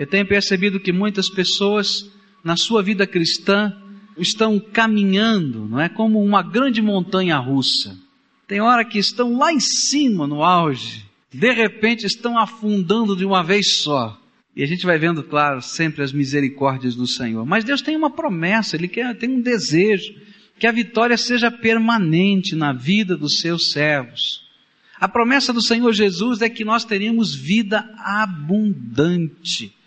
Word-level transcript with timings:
Eu 0.00 0.06
tenho 0.06 0.26
percebido 0.26 0.80
que 0.80 0.94
muitas 0.94 1.28
pessoas 1.28 2.10
na 2.42 2.56
sua 2.56 2.82
vida 2.82 3.06
cristã 3.06 3.70
estão 4.16 4.58
caminhando, 4.58 5.66
não 5.66 5.78
é 5.78 5.90
como 5.90 6.24
uma 6.24 6.42
grande 6.42 6.80
montanha 6.80 7.36
russa. 7.36 7.94
Tem 8.48 8.62
hora 8.62 8.82
que 8.82 8.98
estão 8.98 9.36
lá 9.36 9.52
em 9.52 9.60
cima, 9.60 10.26
no 10.26 10.42
auge, 10.42 11.04
de 11.30 11.52
repente 11.52 12.06
estão 12.06 12.38
afundando 12.38 13.14
de 13.14 13.26
uma 13.26 13.44
vez 13.44 13.74
só. 13.74 14.18
E 14.56 14.62
a 14.62 14.66
gente 14.66 14.86
vai 14.86 14.96
vendo, 14.96 15.22
claro, 15.22 15.60
sempre 15.60 16.02
as 16.02 16.14
misericórdias 16.14 16.96
do 16.96 17.06
Senhor. 17.06 17.44
Mas 17.44 17.62
Deus 17.62 17.82
tem 17.82 17.94
uma 17.94 18.08
promessa, 18.08 18.76
Ele 18.76 18.88
quer, 18.88 19.14
tem 19.18 19.28
um 19.28 19.42
desejo 19.42 20.14
que 20.58 20.66
a 20.66 20.72
vitória 20.72 21.18
seja 21.18 21.50
permanente 21.50 22.56
na 22.56 22.72
vida 22.72 23.18
dos 23.18 23.40
seus 23.40 23.70
servos. 23.70 24.48
A 24.98 25.06
promessa 25.06 25.52
do 25.52 25.60
Senhor 25.60 25.92
Jesus 25.92 26.40
é 26.40 26.48
que 26.48 26.64
nós 26.64 26.86
teríamos 26.86 27.34
vida 27.34 27.86
abundante. 27.98 29.78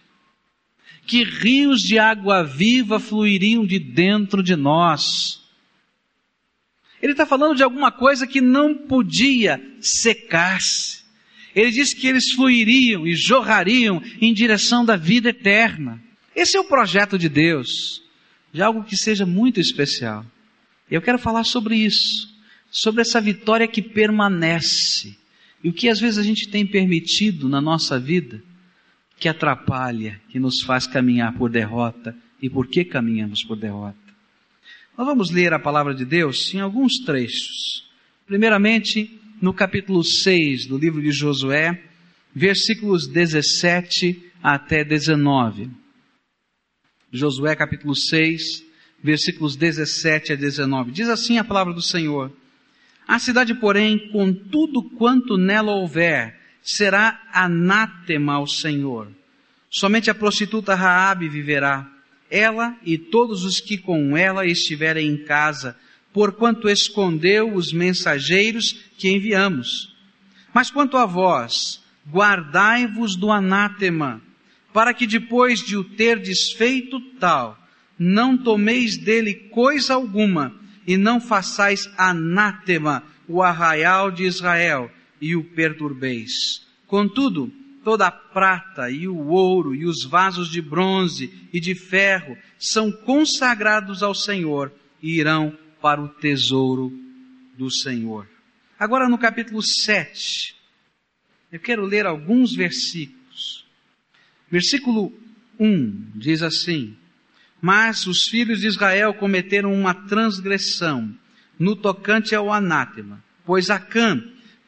Que 1.06 1.24
rios 1.24 1.82
de 1.82 2.00
água 2.00 2.44
viva 2.44 3.00
fluiriam 3.00 3.66
de 3.66 3.80
dentro 3.80 4.42
de 4.42 4.56
nós. 4.56 5.42
Ele 7.02 7.12
está 7.12 7.26
falando 7.26 7.58
de 7.58 7.64
alguma 7.64 7.92
coisa 7.92 8.26
que 8.26 8.40
não 8.40 8.74
podia 8.76 9.62
secar-se. 9.82 11.04
Ele 11.54 11.70
diz 11.70 11.94
que 11.94 12.08
eles 12.08 12.32
fluiriam 12.32 13.06
e 13.06 13.14
jorrariam 13.14 14.02
em 14.22 14.34
direção 14.34 14.86
da 14.86 14.96
vida 14.96 15.30
eterna. 15.30 16.02
Esse 16.36 16.58
é 16.58 16.60
o 16.60 16.64
projeto 16.64 17.18
de 17.18 17.30
Deus, 17.30 18.02
de 18.52 18.62
algo 18.62 18.84
que 18.84 18.96
seja 18.96 19.26
muito 19.26 19.60
especial. 19.60 20.26
Eu 20.90 21.02
quero 21.02 21.20
falar 21.20 21.44
sobre 21.44 21.76
isso, 21.76 22.34
sobre 22.72 23.02
essa 23.02 23.20
vitória 23.20 23.68
que 23.68 23.82
permanece 23.82 25.16
e 25.64 25.70
o 25.70 25.74
que 25.74 25.90
às 25.90 26.00
vezes 26.00 26.18
a 26.18 26.24
gente 26.24 26.50
tem 26.50 26.66
permitido 26.66 27.48
na 27.48 27.62
nossa 27.62 28.00
vida 28.00 28.42
que 29.24 29.30
atrapalha, 29.30 30.20
que 30.28 30.38
nos 30.38 30.60
faz 30.64 30.86
caminhar 30.86 31.34
por 31.38 31.50
derrota 31.50 32.14
e 32.42 32.50
por 32.50 32.68
que 32.68 32.84
caminhamos 32.84 33.42
por 33.42 33.56
derrota. 33.56 33.96
Nós 34.98 35.08
vamos 35.08 35.32
ler 35.32 35.54
a 35.54 35.60
palavra 35.60 35.96
de 35.96 36.04
Deus 36.04 36.54
em 36.54 36.60
alguns 36.60 36.98
trechos. 37.06 37.88
Primeiramente, 38.28 39.18
no 39.42 39.54
capítulo 39.54 40.04
6 40.04 40.66
do 40.66 40.78
livro 40.78 41.02
de 41.02 41.14
Josué, 41.14 41.82
versículos 42.36 43.08
17 43.08 44.30
até 44.44 44.84
19. 44.84 45.70
Josué 47.10 47.56
capítulo 47.56 47.96
6, 47.96 48.62
versículos 49.02 49.56
17 49.56 50.34
a 50.34 50.36
19. 50.36 50.92
Diz 50.92 51.08
assim 51.08 51.38
a 51.38 51.46
palavra 51.46 51.74
do 51.74 51.82
Senhor: 51.82 52.30
A 53.08 53.18
cidade, 53.20 53.56
porém, 53.56 54.10
com 54.12 54.34
tudo 54.34 54.84
quanto 54.84 55.38
nela 55.38 55.72
houver, 55.72 56.43
será 56.64 57.22
anátema 57.32 58.34
ao 58.36 58.48
Senhor. 58.48 59.10
Somente 59.70 60.10
a 60.10 60.16
prostituta 60.16 60.74
Raabe 60.74 61.28
viverá, 61.28 61.88
ela 62.30 62.76
e 62.84 62.98
todos 62.98 63.44
os 63.44 63.60
que 63.60 63.78
com 63.78 64.16
ela 64.16 64.46
estiverem 64.46 65.08
em 65.08 65.18
casa, 65.18 65.78
porquanto 66.14 66.70
escondeu 66.70 67.54
os 67.54 67.74
mensageiros 67.74 68.74
que 68.98 69.10
enviamos. 69.10 69.94
Mas 70.54 70.72
quanto 70.72 70.96
a 70.96 71.06
vós, 71.06 71.84
guardai-vos 72.10 73.16
do 73.16 73.32
anátema, 73.32 74.22
para 74.72 74.94
que 74.94 75.06
depois 75.06 75.60
de 75.60 75.76
o 75.76 75.84
ter 75.84 76.20
desfeito 76.20 77.00
tal, 77.20 77.58
não 77.98 78.38
tomeis 78.38 78.98
dele 78.98 79.34
coisa 79.34 79.94
alguma, 79.94 80.54
e 80.86 80.98
não 80.98 81.22
façais 81.22 81.90
anátema 81.98 83.04
o 83.28 83.42
arraial 83.42 84.12
de 84.12 84.24
Israel, 84.24 84.92
e 85.24 85.36
o 85.36 85.44
perturbeis. 85.44 86.66
Contudo, 86.86 87.52
toda 87.84 88.08
a 88.08 88.12
prata 88.12 88.90
e 88.92 89.08
o 89.08 89.28
ouro 89.28 89.74
e 89.74 89.86
os 89.86 90.04
vasos 90.04 90.50
de 90.50 90.62
bronze 90.62 91.48
e 91.54 91.60
de 91.60 91.74
ferro 91.74 92.38
são 92.60 92.92
consagrados 92.92 94.04
ao 94.04 94.14
Senhor 94.14 94.72
e 95.02 95.18
irão 95.20 95.58
para 95.82 96.02
o 96.02 96.10
tesouro 96.10 96.92
do 97.58 97.72
Senhor. 97.72 98.28
Agora 98.78 99.08
no 99.08 99.18
capítulo 99.18 99.62
7, 99.62 100.56
eu 101.52 101.60
quero 101.60 101.86
ler 101.86 102.06
alguns 102.06 102.54
versículos. 102.54 103.66
Versículo 104.52 105.14
1 105.58 106.12
diz 106.16 106.42
assim: 106.42 106.98
mas 107.64 108.08
os 108.08 108.28
filhos 108.28 108.60
de 108.60 108.68
Israel 108.68 109.14
cometeram 109.14 109.74
uma 109.74 109.94
transgressão 109.94 111.18
no 111.58 111.78
tocante 111.78 112.36
ao 112.36 112.52
anátema, 112.52 113.24
pois 113.46 113.70
Acã, 113.70 114.22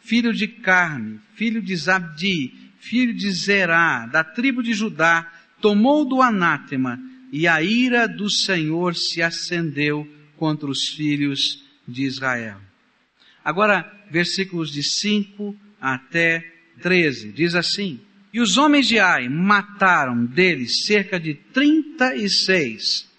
filho 0.06 0.34
de 0.34 0.48
Carme, 0.48 1.20
filho 1.36 1.62
de 1.62 1.76
Zabdi, 1.76 2.54
filho 2.80 3.14
de 3.14 3.32
Zerá, 3.32 4.06
da 4.06 4.24
tribo 4.24 4.64
de 4.64 4.74
Judá, 4.74 5.32
tomou 5.62 6.08
do 6.08 6.22
anátema, 6.22 7.00
e 7.32 7.48
a 7.48 7.62
ira 7.62 8.08
do 8.08 8.30
Senhor 8.30 8.96
se 8.96 9.22
acendeu 9.22 10.08
contra 10.38 10.70
os 10.70 10.90
filhos 10.90 11.64
de 11.88 12.04
Israel. 12.04 12.58
Agora, 13.44 13.92
versículos 14.10 14.72
de 14.72 14.84
5 14.84 15.56
até 15.82 16.54
13, 16.82 17.32
diz 17.32 17.56
assim: 17.56 18.00
e 18.36 18.42
os 18.42 18.58
homens 18.58 18.86
de 18.86 19.00
Ai 19.00 19.30
mataram 19.30 20.26
deles 20.26 20.84
cerca 20.86 21.18
de 21.18 21.36
trinta 21.36 22.14
e 22.14 22.30
seis. 22.30 23.10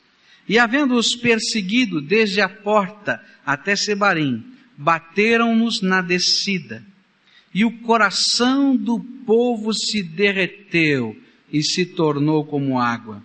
E 0.47 0.59
havendo-os 0.59 1.17
perseguido 1.17 2.03
desde 2.03 2.43
a 2.43 2.51
porta 2.51 3.25
até 3.43 3.75
Sebarim, 3.75 4.45
bateram-nos 4.77 5.81
na 5.81 6.01
descida. 6.01 6.85
E 7.55 7.65
o 7.65 7.81
coração 7.81 8.77
do 8.77 9.01
povo 9.01 9.73
se 9.73 10.03
derreteu 10.03 11.17
e 11.53 11.63
se 11.63 11.87
tornou 11.87 12.45
como 12.45 12.79
água. 12.79 13.23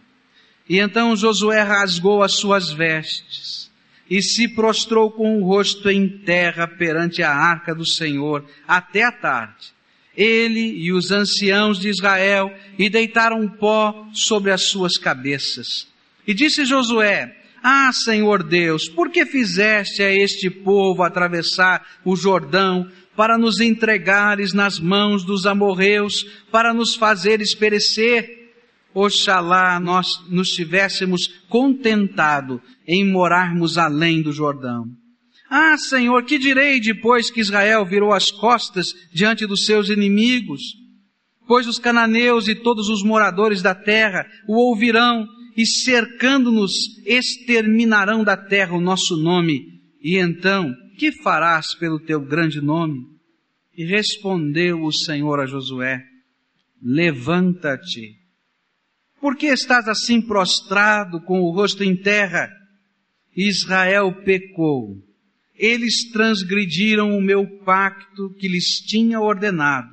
E 0.69 0.79
então 0.79 1.15
Josué 1.15 1.61
rasgou 1.61 2.23
as 2.23 2.33
suas 2.33 2.71
vestes 2.71 3.69
e 4.09 4.21
se 4.21 4.47
prostrou 4.47 5.11
com 5.11 5.39
o 5.39 5.45
rosto 5.45 5.89
em 5.89 6.07
terra 6.07 6.67
perante 6.67 7.23
a 7.23 7.33
arca 7.33 7.75
do 7.75 7.85
Senhor 7.85 8.45
até 8.67 9.03
a 9.03 9.11
tarde 9.11 9.73
ele 10.15 10.77
e 10.77 10.91
os 10.91 11.11
anciãos 11.11 11.79
de 11.79 11.89
Israel, 11.89 12.53
e 12.77 12.89
deitaram 12.89 13.47
pó 13.47 14.07
sobre 14.13 14.51
as 14.51 14.63
suas 14.63 14.97
cabeças. 14.97 15.87
E 16.27 16.33
disse 16.33 16.65
Josué, 16.65 17.35
Ah, 17.63 17.91
Senhor 17.93 18.41
Deus, 18.43 18.89
por 18.89 19.11
que 19.11 19.25
fizeste 19.25 20.01
a 20.01 20.11
este 20.11 20.49
povo 20.49 21.03
atravessar 21.03 21.85
o 22.03 22.15
Jordão 22.15 22.89
para 23.15 23.37
nos 23.37 23.59
entregares 23.59 24.51
nas 24.51 24.79
mãos 24.79 25.23
dos 25.23 25.45
amorreus, 25.45 26.25
para 26.51 26.73
nos 26.73 26.95
fazeres 26.95 27.53
perecer? 27.53 28.41
Oxalá 28.93 29.79
nós 29.79 30.19
nos 30.29 30.49
tivéssemos 30.49 31.27
contentado 31.47 32.61
em 32.87 33.09
morarmos 33.09 33.77
além 33.77 34.21
do 34.21 34.33
Jordão. 34.33 34.85
Ah, 35.49 35.77
Senhor, 35.77 36.23
que 36.23 36.39
direi 36.39 36.79
depois 36.79 37.29
que 37.29 37.41
Israel 37.41 37.85
virou 37.85 38.11
as 38.11 38.31
costas 38.31 38.93
diante 39.13 39.45
dos 39.45 39.65
seus 39.65 39.89
inimigos? 39.89 40.61
Pois 41.47 41.67
os 41.67 41.77
cananeus 41.77 42.47
e 42.47 42.55
todos 42.55 42.89
os 42.89 43.03
moradores 43.03 43.61
da 43.61 43.75
terra 43.75 44.25
o 44.47 44.55
ouvirão 44.55 45.27
e 45.55 45.65
cercando-nos 45.65 46.71
exterminarão 47.05 48.23
da 48.23 48.37
terra 48.37 48.75
o 48.75 48.81
nosso 48.81 49.17
nome. 49.17 49.81
E 50.01 50.17
então, 50.17 50.73
que 50.97 51.11
farás 51.11 51.75
pelo 51.75 51.99
teu 51.99 52.21
grande 52.21 52.61
nome? 52.61 53.05
E 53.75 53.85
respondeu 53.85 54.83
o 54.83 54.91
Senhor 54.91 55.39
a 55.39 55.45
Josué: 55.45 56.03
Levanta-te. 56.81 58.19
Por 59.19 59.35
que 59.35 59.47
estás 59.47 59.87
assim 59.87 60.21
prostrado 60.21 61.21
com 61.21 61.41
o 61.41 61.51
rosto 61.51 61.83
em 61.83 61.95
terra? 61.95 62.49
Israel 63.35 64.23
pecou 64.23 64.97
eles 65.61 66.09
transgrediram 66.11 67.15
o 67.15 67.21
meu 67.21 67.45
pacto 67.59 68.33
que 68.39 68.47
lhes 68.47 68.79
tinha 68.79 69.19
ordenado, 69.19 69.89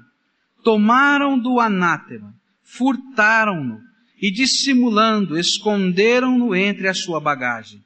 tomaram 0.64 1.38
do 1.38 1.60
anátema, 1.60 2.34
furtaram-no 2.62 3.78
e 4.20 4.30
dissimulando, 4.30 5.38
esconderam-no 5.38 6.54
entre 6.54 6.88
a 6.88 6.94
sua 6.94 7.20
bagagem. 7.20 7.80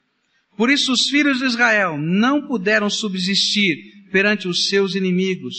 Por 0.56 0.70
isso 0.70 0.92
os 0.92 1.08
filhos 1.08 1.38
de 1.38 1.44
Israel 1.44 1.98
não 1.98 2.46
puderam 2.46 2.88
subsistir 2.88 4.08
perante 4.10 4.46
os 4.46 4.68
seus 4.68 4.94
inimigos, 4.94 5.54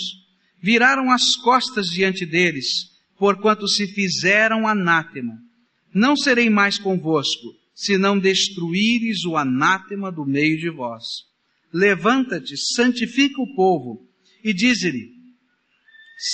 viraram 0.62 1.12
as 1.12 1.36
costas 1.36 1.88
diante 1.88 2.26
deles, 2.26 2.92
porquanto 3.18 3.68
se 3.68 3.88
fizeram 3.88 4.68
anátema. 4.68 5.34
Não 5.94 6.16
serei 6.16 6.50
mais 6.50 6.78
convosco, 6.78 7.56
se 7.74 7.98
não 7.98 8.20
destruíres 8.20 9.26
o 9.26 9.36
anátema 9.36 10.12
do 10.12 10.26
meio 10.26 10.58
de 10.58 10.70
vós 10.70 11.34
levanta-te, 11.74 12.56
santifica 12.56 13.42
o 13.42 13.56
povo, 13.56 14.08
e 14.44 14.54
diz-lhe, 14.54 15.12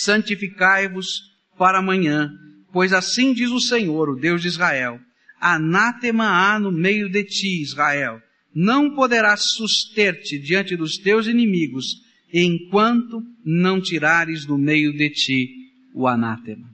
santificai-vos 0.04 1.22
para 1.58 1.80
amanhã, 1.80 2.30
pois 2.72 2.94
assim 2.94 3.34
diz 3.34 3.50
o 3.52 3.60
Senhor, 3.60 4.10
o 4.10 4.16
Deus 4.16 4.42
de 4.42 4.48
Israel, 4.48 5.00
anátema 5.40 6.26
há 6.26 6.60
no 6.60 6.72
meio 6.72 7.10
de 7.10 7.24
ti, 7.24 7.62
Israel, 7.62 8.22
não 8.54 8.96
poderás 8.96 9.52
suster-te 9.52 10.40
diante 10.40 10.76
dos 10.76 10.98
teus 10.98 11.28
inimigos, 11.28 11.86
enquanto 12.34 13.22
não 13.46 13.82
tirares 13.82 14.46
do 14.46 14.58
meio 14.58 14.92
de 14.94 15.10
ti 15.10 15.50
o 15.94 16.08
anátema. 16.08 16.70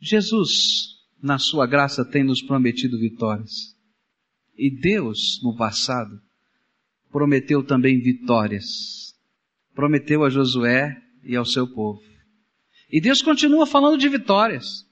Jesus 0.00 0.90
na 1.22 1.38
sua 1.38 1.66
graça, 1.66 2.04
tem 2.04 2.24
nos 2.24 2.42
prometido 2.42 2.98
vitórias. 2.98 3.76
E 4.56 4.70
Deus, 4.70 5.40
no 5.42 5.56
passado, 5.56 6.20
prometeu 7.10 7.62
também 7.62 8.00
vitórias. 8.00 9.14
Prometeu 9.74 10.24
a 10.24 10.30
Josué 10.30 10.96
e 11.24 11.36
ao 11.36 11.44
seu 11.44 11.68
povo. 11.68 12.00
E 12.92 13.00
Deus 13.00 13.22
continua 13.22 13.66
falando 13.66 13.98
de 13.98 14.08
vitórias. 14.08 14.84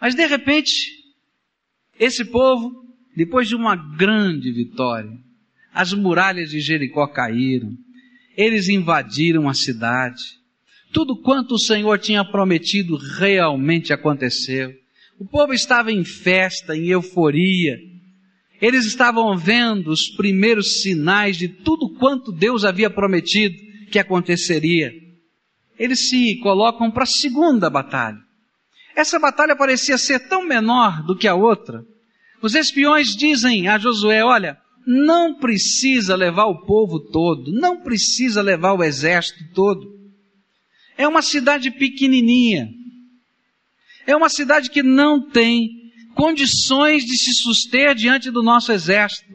Mas 0.00 0.14
de 0.14 0.24
repente, 0.26 0.72
esse 1.98 2.24
povo, 2.24 2.70
depois 3.16 3.48
de 3.48 3.56
uma 3.56 3.74
grande 3.74 4.52
vitória, 4.52 5.10
as 5.72 5.92
muralhas 5.92 6.50
de 6.50 6.60
Jericó 6.60 7.06
caíram, 7.08 7.76
eles 8.36 8.68
invadiram 8.68 9.48
a 9.48 9.54
cidade, 9.54 10.38
tudo 10.92 11.16
quanto 11.16 11.56
o 11.56 11.58
Senhor 11.58 11.98
tinha 11.98 12.24
prometido 12.24 12.96
realmente 12.96 13.92
aconteceu. 13.92 14.72
O 15.18 15.24
povo 15.24 15.52
estava 15.52 15.90
em 15.90 16.04
festa, 16.04 16.76
em 16.76 16.86
euforia. 16.86 17.76
Eles 18.62 18.86
estavam 18.86 19.36
vendo 19.36 19.88
os 19.90 20.08
primeiros 20.16 20.82
sinais 20.82 21.36
de 21.36 21.48
tudo 21.48 21.90
quanto 21.98 22.32
Deus 22.32 22.64
havia 22.64 22.88
prometido 22.88 23.56
que 23.90 23.98
aconteceria. 23.98 24.92
Eles 25.78 26.08
se 26.08 26.36
colocam 26.36 26.90
para 26.90 27.04
a 27.04 27.06
segunda 27.06 27.70
batalha. 27.70 28.18
Essa 28.96 29.18
batalha 29.18 29.54
parecia 29.54 29.96
ser 29.96 30.28
tão 30.28 30.44
menor 30.44 31.04
do 31.04 31.16
que 31.16 31.28
a 31.28 31.34
outra. 31.34 31.84
Os 32.42 32.54
espiões 32.54 33.16
dizem 33.16 33.68
a 33.68 33.78
Josué: 33.78 34.24
Olha, 34.24 34.58
não 34.86 35.34
precisa 35.34 36.16
levar 36.16 36.46
o 36.46 36.64
povo 36.64 36.98
todo, 36.98 37.52
não 37.52 37.80
precisa 37.80 38.42
levar 38.42 38.72
o 38.72 38.82
exército 38.82 39.44
todo. 39.54 39.98
É 40.96 41.06
uma 41.06 41.22
cidade 41.22 41.70
pequenininha. 41.70 42.68
É 44.06 44.16
uma 44.16 44.28
cidade 44.28 44.70
que 44.70 44.82
não 44.82 45.28
tem 45.30 45.92
condições 46.14 47.04
de 47.04 47.16
se 47.16 47.34
suster 47.34 47.94
diante 47.94 48.30
do 48.30 48.42
nosso 48.42 48.72
exército. 48.72 49.32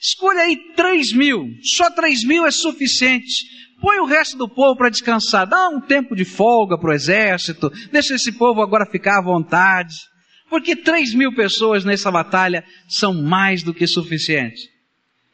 Escolha 0.00 0.42
aí 0.42 0.56
três 0.74 1.12
mil, 1.12 1.50
só 1.62 1.90
três 1.90 2.24
mil 2.24 2.46
é 2.46 2.50
suficiente. 2.50 3.44
Põe 3.84 3.98
o 3.98 4.06
resto 4.06 4.38
do 4.38 4.48
povo 4.48 4.74
para 4.78 4.88
descansar, 4.88 5.46
dá 5.46 5.68
um 5.68 5.78
tempo 5.78 6.16
de 6.16 6.24
folga 6.24 6.78
para 6.78 6.88
o 6.88 6.94
exército, 6.94 7.70
deixa 7.92 8.14
esse 8.14 8.32
povo 8.32 8.62
agora 8.62 8.90
ficar 8.90 9.18
à 9.18 9.22
vontade. 9.22 9.94
Porque 10.48 10.74
três 10.74 11.12
mil 11.12 11.34
pessoas 11.34 11.84
nessa 11.84 12.10
batalha 12.10 12.64
são 12.88 13.12
mais 13.12 13.62
do 13.62 13.74
que 13.74 13.86
suficiente. 13.86 14.70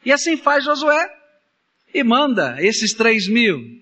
E 0.04 0.10
assim 0.10 0.36
faz 0.36 0.64
Josué 0.64 1.08
e 1.94 2.02
manda 2.02 2.56
esses 2.58 2.92
três 2.92 3.28
mil 3.28 3.78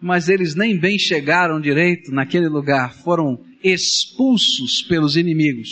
mas 0.00 0.28
eles 0.28 0.56
nem 0.56 0.76
bem 0.76 0.98
chegaram 0.98 1.60
direito 1.60 2.10
naquele 2.10 2.48
lugar, 2.48 2.92
foram 2.92 3.38
expulsos 3.62 4.82
pelos 4.88 5.16
inimigos. 5.16 5.68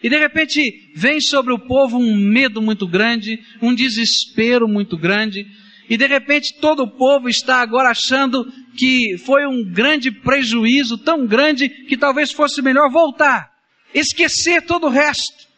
E 0.00 0.08
de 0.08 0.16
repente 0.16 0.92
vem 0.94 1.20
sobre 1.20 1.52
o 1.52 1.58
povo 1.58 1.98
um 1.98 2.16
medo 2.16 2.62
muito 2.62 2.86
grande, 2.86 3.40
um 3.60 3.74
desespero 3.74 4.68
muito 4.68 4.96
grande, 4.96 5.44
e 5.88 5.96
de 5.96 6.06
repente 6.06 6.54
todo 6.60 6.82
o 6.82 6.90
povo 6.90 7.28
está 7.28 7.60
agora 7.60 7.90
achando 7.90 8.46
que 8.76 9.16
foi 9.18 9.46
um 9.46 9.64
grande 9.64 10.10
prejuízo, 10.10 10.98
tão 10.98 11.26
grande 11.26 11.68
que 11.68 11.96
talvez 11.96 12.30
fosse 12.30 12.60
melhor 12.60 12.90
voltar, 12.90 13.50
esquecer 13.94 14.62
todo 14.62 14.86
o 14.86 14.90
resto. 14.90 15.48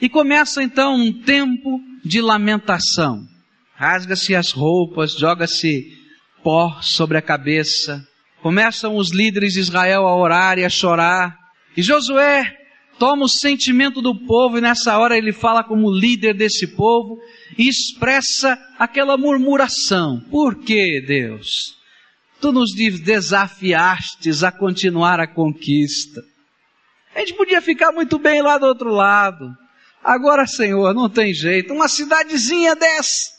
E 0.00 0.08
começa 0.08 0.62
então 0.62 0.94
um 0.94 1.22
tempo 1.22 1.80
de 2.04 2.20
lamentação. 2.20 3.26
Rasga-se 3.74 4.34
as 4.34 4.52
roupas, 4.52 5.12
joga-se 5.12 5.86
pó 6.42 6.78
sobre 6.82 7.16
a 7.16 7.22
cabeça. 7.22 8.06
Começam 8.42 8.96
os 8.96 9.10
líderes 9.10 9.54
de 9.54 9.60
Israel 9.60 10.06
a 10.06 10.14
orar 10.14 10.58
e 10.58 10.64
a 10.64 10.70
chorar. 10.70 11.34
E 11.76 11.82
Josué 11.82 12.65
toma 12.98 13.24
o 13.24 13.28
sentimento 13.28 14.00
do 14.00 14.14
povo 14.26 14.58
e 14.58 14.60
nessa 14.60 14.98
hora 14.98 15.16
ele 15.16 15.32
fala 15.32 15.62
como 15.62 15.90
líder 15.90 16.34
desse 16.34 16.66
povo 16.66 17.18
e 17.56 17.68
expressa 17.68 18.58
aquela 18.78 19.16
murmuração. 19.16 20.20
Por 20.30 20.56
que, 20.56 21.00
Deus? 21.00 21.76
Tu 22.40 22.52
nos 22.52 22.74
desafiastes 22.74 24.42
a 24.42 24.52
continuar 24.52 25.20
a 25.20 25.26
conquista. 25.26 26.22
A 27.14 27.20
gente 27.20 27.34
podia 27.34 27.62
ficar 27.62 27.92
muito 27.92 28.18
bem 28.18 28.42
lá 28.42 28.58
do 28.58 28.66
outro 28.66 28.90
lado. 28.90 29.50
Agora, 30.04 30.46
Senhor, 30.46 30.94
não 30.94 31.08
tem 31.08 31.32
jeito. 31.32 31.72
Uma 31.72 31.88
cidadezinha 31.88 32.76
dessa. 32.76 33.30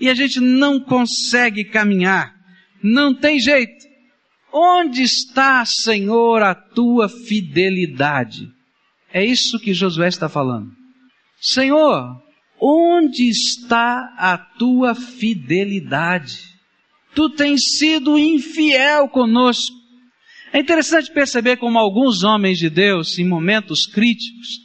E 0.00 0.08
a 0.08 0.14
gente 0.14 0.40
não 0.40 0.80
consegue 0.80 1.64
caminhar. 1.64 2.34
Não 2.82 3.14
tem 3.14 3.38
jeito. 3.38 3.88
Onde 4.52 5.02
está, 5.02 5.64
Senhor, 5.64 6.42
a 6.42 6.54
tua 6.54 7.08
fidelidade? 7.08 8.48
É 9.12 9.24
isso 9.24 9.58
que 9.58 9.74
Josué 9.74 10.08
está 10.08 10.28
falando. 10.28 10.70
Senhor, 11.40 12.22
onde 12.60 13.28
está 13.28 14.14
a 14.18 14.36
tua 14.36 14.94
fidelidade? 14.94 16.38
Tu 17.14 17.30
tens 17.30 17.76
sido 17.78 18.18
infiel 18.18 19.08
conosco. 19.08 19.76
É 20.52 20.58
interessante 20.58 21.12
perceber 21.12 21.56
como 21.56 21.78
alguns 21.78 22.22
homens 22.22 22.58
de 22.58 22.68
Deus, 22.68 23.18
em 23.18 23.24
momentos 23.24 23.86
críticos, 23.86 24.60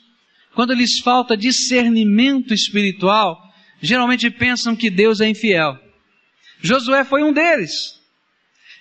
quando 0.54 0.74
lhes 0.74 1.00
falta 1.00 1.38
discernimento 1.38 2.54
espiritual, 2.54 3.40
geralmente 3.82 4.30
pensam 4.30 4.76
que 4.76 4.90
Deus 4.90 5.22
é 5.22 5.30
infiel. 5.30 5.78
Josué 6.62 7.04
foi 7.04 7.24
um 7.24 7.34
deles. 7.34 8.00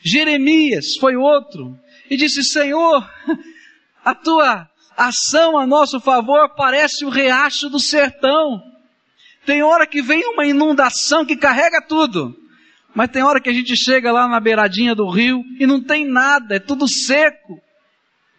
Jeremias 0.03 0.97
foi 0.97 1.17
outro 1.17 1.79
e 2.11 2.17
disse: 2.17 2.43
Senhor, 2.45 3.09
a 4.05 4.15
tua 4.15 4.69
ação 4.97 5.59
a 5.59 5.67
nosso 5.67 6.01
favor 6.01 6.55
parece 6.57 7.05
o 7.05 7.11
riacho 7.11 7.69
do 7.69 7.79
sertão. 7.79 8.63
Tem 9.45 9.63
hora 9.63 9.87
que 9.87 10.01
vem 10.01 10.25
uma 10.33 10.47
inundação 10.47 11.25
que 11.25 11.37
carrega 11.37 11.83
tudo, 11.83 12.35
mas 12.95 13.11
tem 13.11 13.23
hora 13.23 13.41
que 13.41 13.51
a 13.51 13.53
gente 13.53 13.77
chega 13.77 14.11
lá 14.11 14.27
na 14.27 14.41
beiradinha 14.41 14.95
do 14.95 15.09
rio 15.09 15.43
e 15.59 15.67
não 15.67 15.83
tem 15.83 16.07
nada, 16.07 16.57
é 16.57 16.59
tudo 16.59 16.89
seco. 16.89 17.61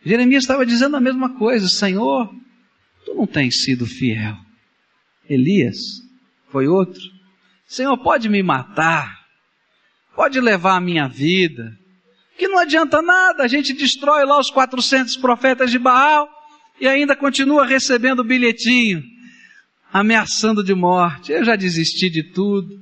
Jeremias 0.03 0.43
estava 0.43 0.65
dizendo 0.65 0.95
a 0.95 1.01
mesma 1.01 1.37
coisa: 1.37 1.67
Senhor, 1.67 2.33
tu 3.05 3.13
não 3.13 3.27
tens 3.27 3.63
sido 3.63 3.85
fiel. 3.85 4.35
Elias 5.29 5.77
foi 6.51 6.67
outro. 6.67 7.01
Senhor, 7.67 7.97
pode 7.97 8.29
me 8.29 8.41
matar, 8.41 9.25
pode 10.15 10.39
levar 10.39 10.75
a 10.75 10.81
minha 10.81 11.07
vida, 11.07 11.77
que 12.37 12.47
não 12.47 12.59
adianta 12.59 13.01
nada, 13.01 13.43
a 13.43 13.47
gente 13.47 13.73
destrói 13.73 14.23
lá 14.25 14.39
os 14.39 14.51
400 14.51 15.17
profetas 15.17 15.71
de 15.71 15.79
Baal 15.79 16.34
e 16.79 16.87
ainda 16.87 17.15
continua 17.15 17.65
recebendo 17.65 18.23
bilhetinho, 18.23 19.03
ameaçando 19.91 20.63
de 20.63 20.73
morte. 20.73 21.31
Eu 21.31 21.43
já 21.43 21.55
desisti 21.55 22.09
de 22.09 22.23
tudo, 22.23 22.81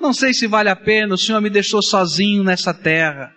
não 0.00 0.12
sei 0.12 0.32
se 0.32 0.46
vale 0.46 0.68
a 0.68 0.76
pena, 0.76 1.14
o 1.14 1.18
Senhor 1.18 1.40
me 1.40 1.50
deixou 1.50 1.82
sozinho 1.82 2.42
nessa 2.42 2.72
terra. 2.72 3.34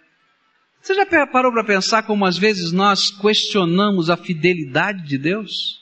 Você 0.82 0.94
já 0.96 1.06
parou 1.28 1.52
para 1.52 1.64
pensar 1.64 2.04
como 2.04 2.26
às 2.26 2.38
vezes 2.38 2.72
nós 2.72 3.10
questionamos 3.10 4.10
a 4.10 4.18
fidelidade 4.18 5.08
de 5.08 5.18
Deus? 5.18 5.80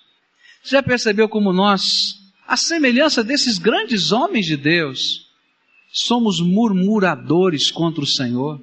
Você 0.64 0.76
já 0.76 0.84
percebeu 0.84 1.28
como 1.28 1.52
nós, 1.52 2.16
a 2.48 2.56
semelhança 2.56 3.24
desses 3.24 3.58
grandes 3.58 4.12
homens 4.12 4.46
de 4.46 4.56
Deus, 4.56 5.26
somos 5.92 6.40
murmuradores 6.40 7.72
contra 7.72 8.04
o 8.04 8.08
Senhor. 8.08 8.62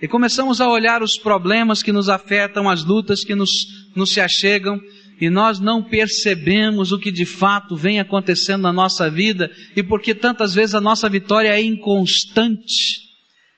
E 0.00 0.08
começamos 0.08 0.60
a 0.60 0.68
olhar 0.68 1.02
os 1.02 1.16
problemas 1.16 1.82
que 1.82 1.92
nos 1.92 2.08
afetam, 2.08 2.68
as 2.68 2.84
lutas 2.84 3.24
que 3.24 3.34
nos, 3.34 3.50
nos 3.94 4.12
se 4.12 4.20
achegam, 4.20 4.80
e 5.20 5.30
nós 5.30 5.60
não 5.60 5.82
percebemos 5.82 6.90
o 6.90 6.98
que 6.98 7.12
de 7.12 7.24
fato 7.24 7.76
vem 7.76 8.00
acontecendo 8.00 8.62
na 8.62 8.72
nossa 8.72 9.10
vida, 9.10 9.50
e 9.76 9.82
porque 9.82 10.14
tantas 10.14 10.54
vezes 10.54 10.74
a 10.74 10.80
nossa 10.80 11.08
vitória 11.08 11.48
é 11.48 11.62
inconstante. 11.62 13.02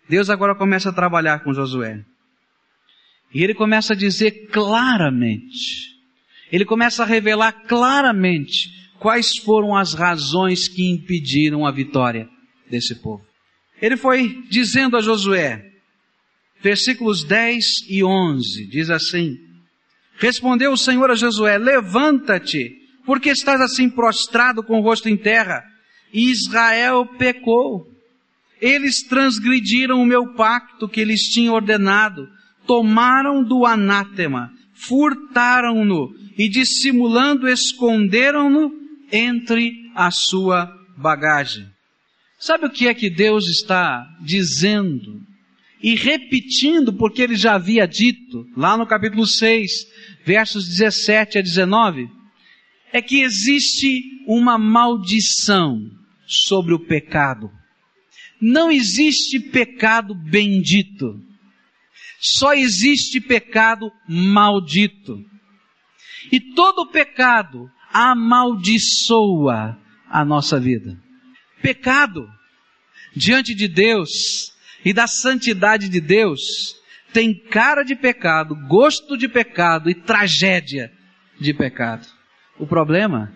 Deus 0.09 0.29
agora 0.29 0.55
começa 0.55 0.91
a 0.91 0.93
trabalhar 0.93 1.41
com 1.41 1.55
Josué. 1.55 2.05
E 3.33 3.43
ele 3.43 3.55
começa 3.55 3.95
a 3.95 3.97
dizer 3.97 4.49
claramente, 4.49 5.95
ele 6.53 6.65
começa 6.65 7.03
a 7.03 7.07
revelar 7.07 7.53
claramente 7.67 8.71
quais 8.99 9.39
foram 9.45 9.75
as 9.75 9.95
razões 9.95 10.69
que 10.69 10.89
impediram 10.91 11.67
a 11.67 11.73
vitória 11.73 12.29
desse 12.71 12.95
povo. 12.95 13.25
Ele 13.81 13.97
foi 13.97 14.43
dizendo 14.49 14.97
a 14.97 15.01
Josué, 15.01 15.73
versículos 16.63 17.25
10 17.25 17.65
e 17.89 18.05
11, 18.05 18.67
diz 18.67 18.89
assim: 18.89 19.37
Respondeu 20.17 20.73
o 20.73 20.77
Senhor 20.77 21.11
a 21.11 21.15
Josué: 21.15 21.59
Levanta-te, 21.59 22.73
porque 23.05 23.31
estás 23.31 23.61
assim 23.61 23.89
prostrado 23.89 24.63
com 24.63 24.79
o 24.79 24.83
rosto 24.83 25.09
em 25.09 25.17
terra. 25.17 25.63
Israel 26.13 27.07
pecou. 27.19 27.93
Eles 28.61 29.03
transgrediram 29.03 30.01
o 30.01 30.07
meu 30.07 30.33
pacto 30.35 30.89
que 30.89 31.05
lhes 31.05 31.23
tinha 31.23 31.53
ordenado, 31.53 32.27
tomaram 32.67 33.43
do 33.43 33.67
anátema, 33.67 34.51
furtaram-no 34.73 36.15
e 36.39 36.49
dissimulando 36.49 37.49
esconderam-no 37.49 38.73
entre 39.13 39.91
a 39.95 40.11
sua 40.11 40.73
bagagem. 40.97 41.67
Sabe 42.39 42.67
o 42.67 42.71
que 42.71 42.89
é 42.89 42.95
que 42.95 43.11
Deus 43.11 43.49
está 43.49 44.07
dizendo? 44.21 45.21
E 45.85 45.97
repetindo, 45.97 46.95
porque 46.95 47.21
ele 47.21 47.37
já 47.37 47.57
havia 47.57 47.87
dito, 47.87 48.47
lá 48.57 48.75
no 48.75 48.87
capítulo 48.87 49.27
6, 49.27 49.71
versos 50.25 50.67
17 50.67 51.37
a 51.37 51.43
19, 51.43 52.09
é 52.91 53.03
que 53.03 53.21
existe 53.21 54.03
uma 54.27 54.57
maldição 54.57 55.91
sobre 56.27 56.73
o 56.73 56.79
pecado. 56.79 57.51
Não 58.41 58.71
existe 58.73 59.39
pecado 59.39 60.15
bendito. 60.15 61.23
Só 62.19 62.55
existe 62.55 63.21
pecado 63.21 63.93
maldito. 64.09 65.23
E 66.33 66.41
todo 66.55 66.91
pecado 66.91 67.71
amaldiçoa 67.93 69.79
a 70.09 70.25
nossa 70.25 70.59
vida. 70.59 70.99
Pecado 71.61 72.27
diante 73.15 73.55
de 73.55 73.69
Deus 73.69 74.54
e 74.85 74.93
da 74.93 75.07
santidade 75.07 75.89
de 75.89 76.01
Deus 76.01 76.77
tem 77.13 77.33
cara 77.33 77.85
de 77.85 77.95
pecado, 77.95 78.57
gosto 78.69 79.17
de 79.17 79.29
pecado 79.29 79.89
e 79.89 79.95
tragédia 79.95 80.93
de 81.41 81.55
pecado. 81.55 82.07
O 82.59 82.67
problema 82.67 83.33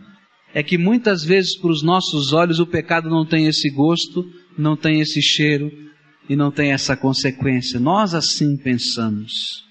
é 0.53 0.63
que 0.63 0.77
muitas 0.77 1.25
vezes 1.25 1.57
para 1.57 1.71
os 1.71 1.83
nossos 1.83 2.33
olhos 2.33 2.59
o 2.59 2.67
pecado 2.67 3.09
não 3.09 3.25
tem 3.25 3.47
esse 3.47 3.71
gosto, 3.71 4.25
não 4.59 4.77
tem 4.77 5.01
esse 5.01 5.23
cheiro 5.23 5.71
e 6.29 6.35
não 6.35 6.51
tem 6.51 6.73
essa 6.73 6.97
consequência. 6.97 7.79
Nós 7.79 8.15
assim 8.15 8.57
pensamos. 8.57 9.65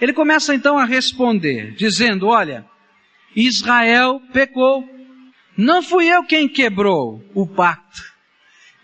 Ele 0.00 0.12
começa 0.12 0.54
então 0.54 0.78
a 0.78 0.84
responder, 0.84 1.74
dizendo: 1.74 2.26
Olha, 2.26 2.66
Israel 3.34 4.20
pecou. 4.32 4.84
Não 5.56 5.82
fui 5.82 6.06
eu 6.06 6.22
quem 6.22 6.46
quebrou 6.46 7.24
o 7.34 7.46
pacto. 7.46 8.02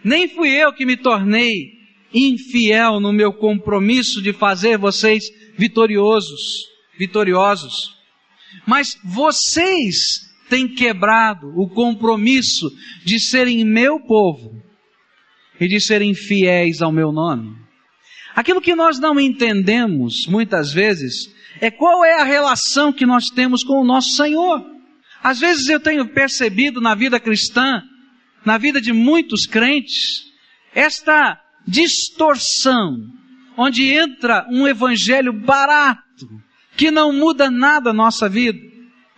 Nem 0.02 0.26
fui 0.26 0.48
eu 0.48 0.72
que 0.72 0.86
me 0.86 0.96
tornei 0.96 1.81
infiel 2.14 3.00
no 3.00 3.12
meu 3.12 3.32
compromisso 3.32 4.20
de 4.22 4.32
fazer 4.32 4.78
vocês 4.78 5.24
vitoriosos, 5.56 6.66
vitoriosos. 6.98 7.94
Mas 8.66 8.98
vocês 9.04 10.20
têm 10.48 10.68
quebrado 10.68 11.52
o 11.56 11.68
compromisso 11.68 12.70
de 13.04 13.18
serem 13.18 13.64
meu 13.64 14.00
povo 14.00 14.62
e 15.60 15.66
de 15.66 15.80
serem 15.80 16.14
fiéis 16.14 16.82
ao 16.82 16.92
meu 16.92 17.12
nome. 17.12 17.56
Aquilo 18.34 18.60
que 18.60 18.74
nós 18.74 18.98
não 18.98 19.18
entendemos 19.20 20.26
muitas 20.26 20.72
vezes 20.72 21.32
é 21.60 21.70
qual 21.70 22.04
é 22.04 22.20
a 22.20 22.24
relação 22.24 22.92
que 22.92 23.06
nós 23.06 23.28
temos 23.30 23.62
com 23.62 23.80
o 23.80 23.84
nosso 23.84 24.10
Senhor. 24.10 24.64
Às 25.22 25.38
vezes 25.38 25.68
eu 25.68 25.78
tenho 25.78 26.08
percebido 26.08 26.80
na 26.80 26.94
vida 26.94 27.20
cristã, 27.20 27.82
na 28.44 28.58
vida 28.58 28.80
de 28.80 28.92
muitos 28.92 29.46
crentes, 29.46 30.24
esta 30.74 31.41
distorção, 31.66 32.96
onde 33.56 33.92
entra 33.92 34.46
um 34.50 34.66
evangelho 34.66 35.32
barato, 35.32 36.28
que 36.76 36.90
não 36.90 37.12
muda 37.12 37.50
nada 37.50 37.90
a 37.90 37.94
nossa 37.94 38.28
vida. 38.28 38.58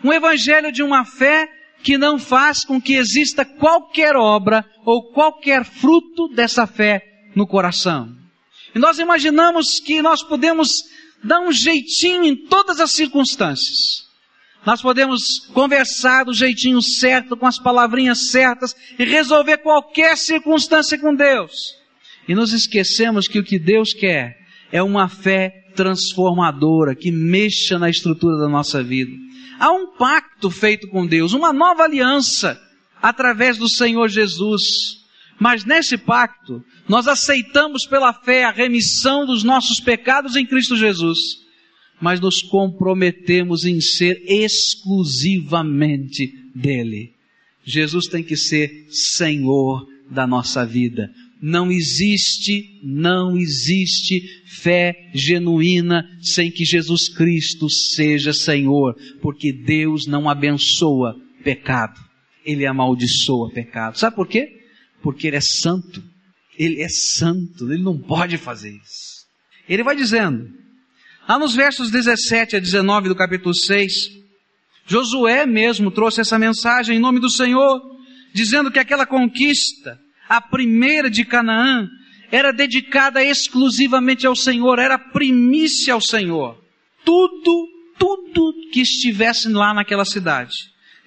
Um 0.02 0.12
evangelho 0.12 0.70
de 0.70 0.82
uma 0.82 1.04
fé 1.04 1.48
que 1.82 1.98
não 1.98 2.18
faz 2.18 2.64
com 2.64 2.80
que 2.80 2.94
exista 2.94 3.44
qualquer 3.44 4.16
obra 4.16 4.64
ou 4.84 5.12
qualquer 5.12 5.64
fruto 5.64 6.28
dessa 6.28 6.66
fé 6.66 7.02
no 7.34 7.46
coração. 7.46 8.14
E 8.74 8.78
nós 8.78 8.98
imaginamos 8.98 9.78
que 9.80 10.02
nós 10.02 10.22
podemos 10.22 10.82
dar 11.22 11.40
um 11.40 11.52
jeitinho 11.52 12.24
em 12.24 12.36
todas 12.36 12.80
as 12.80 12.92
circunstâncias. 12.92 14.04
Nós 14.64 14.80
podemos 14.80 15.40
conversar 15.52 16.24
do 16.24 16.32
jeitinho 16.32 16.80
certo, 16.82 17.36
com 17.36 17.46
as 17.46 17.58
palavrinhas 17.58 18.30
certas 18.30 18.74
e 18.98 19.04
resolver 19.04 19.58
qualquer 19.58 20.16
circunstância 20.16 20.98
com 20.98 21.14
Deus. 21.14 21.83
E 22.28 22.34
nos 22.34 22.52
esquecemos 22.52 23.28
que 23.28 23.38
o 23.38 23.44
que 23.44 23.58
Deus 23.58 23.92
quer 23.92 24.38
é 24.72 24.82
uma 24.82 25.08
fé 25.08 25.64
transformadora 25.74 26.94
que 26.94 27.10
mexa 27.10 27.78
na 27.78 27.90
estrutura 27.90 28.38
da 28.38 28.48
nossa 28.48 28.82
vida. 28.82 29.12
Há 29.58 29.72
um 29.72 29.96
pacto 29.96 30.50
feito 30.50 30.88
com 30.88 31.06
Deus, 31.06 31.32
uma 31.32 31.52
nova 31.52 31.84
aliança 31.84 32.60
através 33.00 33.58
do 33.58 33.68
Senhor 33.68 34.08
Jesus. 34.08 35.02
Mas 35.38 35.64
nesse 35.64 35.98
pacto, 35.98 36.64
nós 36.88 37.06
aceitamos 37.06 37.86
pela 37.86 38.12
fé 38.12 38.44
a 38.44 38.50
remissão 38.50 39.26
dos 39.26 39.42
nossos 39.42 39.80
pecados 39.80 40.36
em 40.36 40.46
Cristo 40.46 40.76
Jesus, 40.76 41.18
mas 42.00 42.20
nos 42.20 42.42
comprometemos 42.42 43.64
em 43.64 43.80
ser 43.80 44.22
exclusivamente 44.26 46.32
dele. 46.54 47.14
Jesus 47.64 48.06
tem 48.06 48.22
que 48.22 48.36
ser 48.36 48.86
Senhor 48.90 49.86
da 50.10 50.26
nossa 50.26 50.64
vida. 50.64 51.10
Não 51.40 51.70
existe, 51.70 52.80
não 52.82 53.36
existe 53.36 54.22
fé 54.46 55.10
genuína 55.14 56.04
sem 56.22 56.50
que 56.50 56.64
Jesus 56.64 57.08
Cristo 57.08 57.68
seja 57.68 58.32
Senhor, 58.32 58.96
porque 59.20 59.52
Deus 59.52 60.06
não 60.06 60.28
abençoa 60.28 61.16
pecado, 61.42 62.00
Ele 62.44 62.66
amaldiçoa 62.66 63.50
pecado. 63.52 63.98
Sabe 63.98 64.16
por 64.16 64.26
quê? 64.26 64.48
Porque 65.02 65.26
Ele 65.26 65.36
é 65.36 65.40
santo. 65.40 66.02
Ele 66.58 66.80
é 66.80 66.88
santo, 66.88 67.70
Ele 67.70 67.82
não 67.82 67.98
pode 67.98 68.38
fazer 68.38 68.70
isso. 68.70 69.24
Ele 69.68 69.82
vai 69.82 69.96
dizendo, 69.96 70.48
lá 71.28 71.38
nos 71.38 71.54
versos 71.54 71.90
17 71.90 72.56
a 72.56 72.60
19 72.60 73.08
do 73.08 73.16
capítulo 73.16 73.54
6, 73.54 74.10
Josué 74.86 75.46
mesmo 75.46 75.90
trouxe 75.90 76.20
essa 76.20 76.38
mensagem 76.38 76.96
em 76.96 77.00
nome 77.00 77.18
do 77.18 77.30
Senhor, 77.30 77.80
dizendo 78.34 78.70
que 78.70 78.78
aquela 78.78 79.06
conquista 79.06 79.98
a 80.28 80.40
primeira 80.40 81.10
de 81.10 81.24
Canaã, 81.24 81.88
era 82.30 82.52
dedicada 82.52 83.22
exclusivamente 83.22 84.26
ao 84.26 84.34
Senhor, 84.34 84.78
era 84.78 84.98
primícia 84.98 85.94
ao 85.94 86.00
Senhor. 86.00 86.58
Tudo, 87.04 87.68
tudo 87.98 88.70
que 88.72 88.80
estivesse 88.80 89.48
lá 89.48 89.72
naquela 89.72 90.04
cidade 90.04 90.52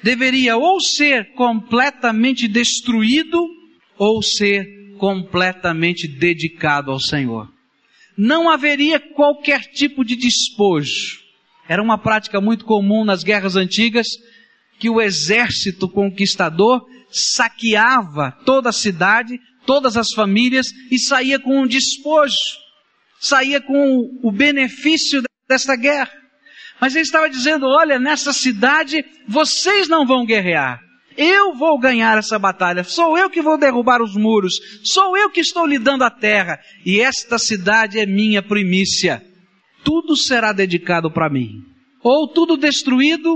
deveria 0.01 0.55
ou 0.55 0.79
ser 0.79 1.33
completamente 1.33 2.47
destruído 2.47 3.45
ou 3.97 4.21
ser 4.21 4.95
completamente 4.97 6.07
dedicado 6.07 6.91
ao 6.91 6.99
Senhor. 6.99 7.51
Não 8.17 8.49
haveria 8.49 8.99
qualquer 8.99 9.61
tipo 9.61 10.03
de 10.03 10.15
despojo. 10.15 11.19
Era 11.67 11.83
uma 11.83 11.97
prática 11.97 12.39
muito 12.39 12.65
comum 12.65 13.03
nas 13.03 13.23
guerras 13.23 13.55
antigas 13.55 14.07
que 14.79 14.89
o 14.89 15.01
exército 15.01 15.89
conquistador 15.89 16.85
saqueava 17.11 18.31
toda 18.45 18.69
a 18.69 18.73
cidade, 18.73 19.39
todas 19.65 19.97
as 19.97 20.11
famílias 20.11 20.67
e 20.91 20.97
saía 20.97 21.39
com 21.39 21.61
um 21.61 21.67
despojo, 21.67 22.35
saía 23.19 23.61
com 23.61 24.19
o 24.23 24.31
benefício 24.31 25.21
dessa 25.47 25.75
guerra. 25.75 26.11
Mas 26.79 26.95
ele 26.95 27.03
estava 27.03 27.29
dizendo: 27.29 27.65
olha, 27.67 27.99
nessa 27.99 28.31
cidade 28.31 29.03
vocês 29.27 29.87
não 29.87 30.05
vão 30.05 30.25
guerrear. 30.25 30.79
Eu 31.17 31.55
vou 31.55 31.79
ganhar 31.79 32.15
essa 32.19 32.37
batalha. 32.37 32.83
Sou 32.83 33.17
eu 33.17 33.27
que 33.27 33.41
vou 33.41 33.57
derrubar 33.57 34.03
os 34.03 34.15
muros. 34.15 34.53
Sou 34.83 35.17
eu 35.17 35.31
que 35.31 35.39
estou 35.39 35.65
lhe 35.65 35.79
dando 35.79 36.03
a 36.03 36.11
terra. 36.11 36.59
E 36.85 37.01
esta 37.01 37.39
cidade 37.39 37.99
é 37.99 38.05
minha 38.05 38.43
primícia. 38.43 39.25
Tudo 39.83 40.15
será 40.15 40.53
dedicado 40.53 41.09
para 41.09 41.27
mim. 41.27 41.63
Ou 42.03 42.27
tudo 42.27 42.55
destruído, 42.55 43.35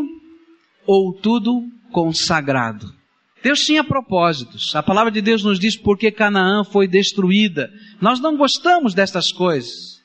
ou 0.85 1.11
tudo 1.19 1.63
consagrado. 1.91 3.00
Deus 3.43 3.61
tinha 3.61 3.83
propósitos. 3.83 4.75
A 4.75 4.83
palavra 4.83 5.11
de 5.11 5.21
Deus 5.21 5.43
nos 5.43 5.59
diz 5.59 5.75
porque 5.75 6.11
Canaã 6.11 6.63
foi 6.63 6.87
destruída. 6.87 7.71
Nós 7.99 8.19
não 8.19 8.37
gostamos 8.37 8.93
destas 8.93 9.31
coisas. 9.31 9.99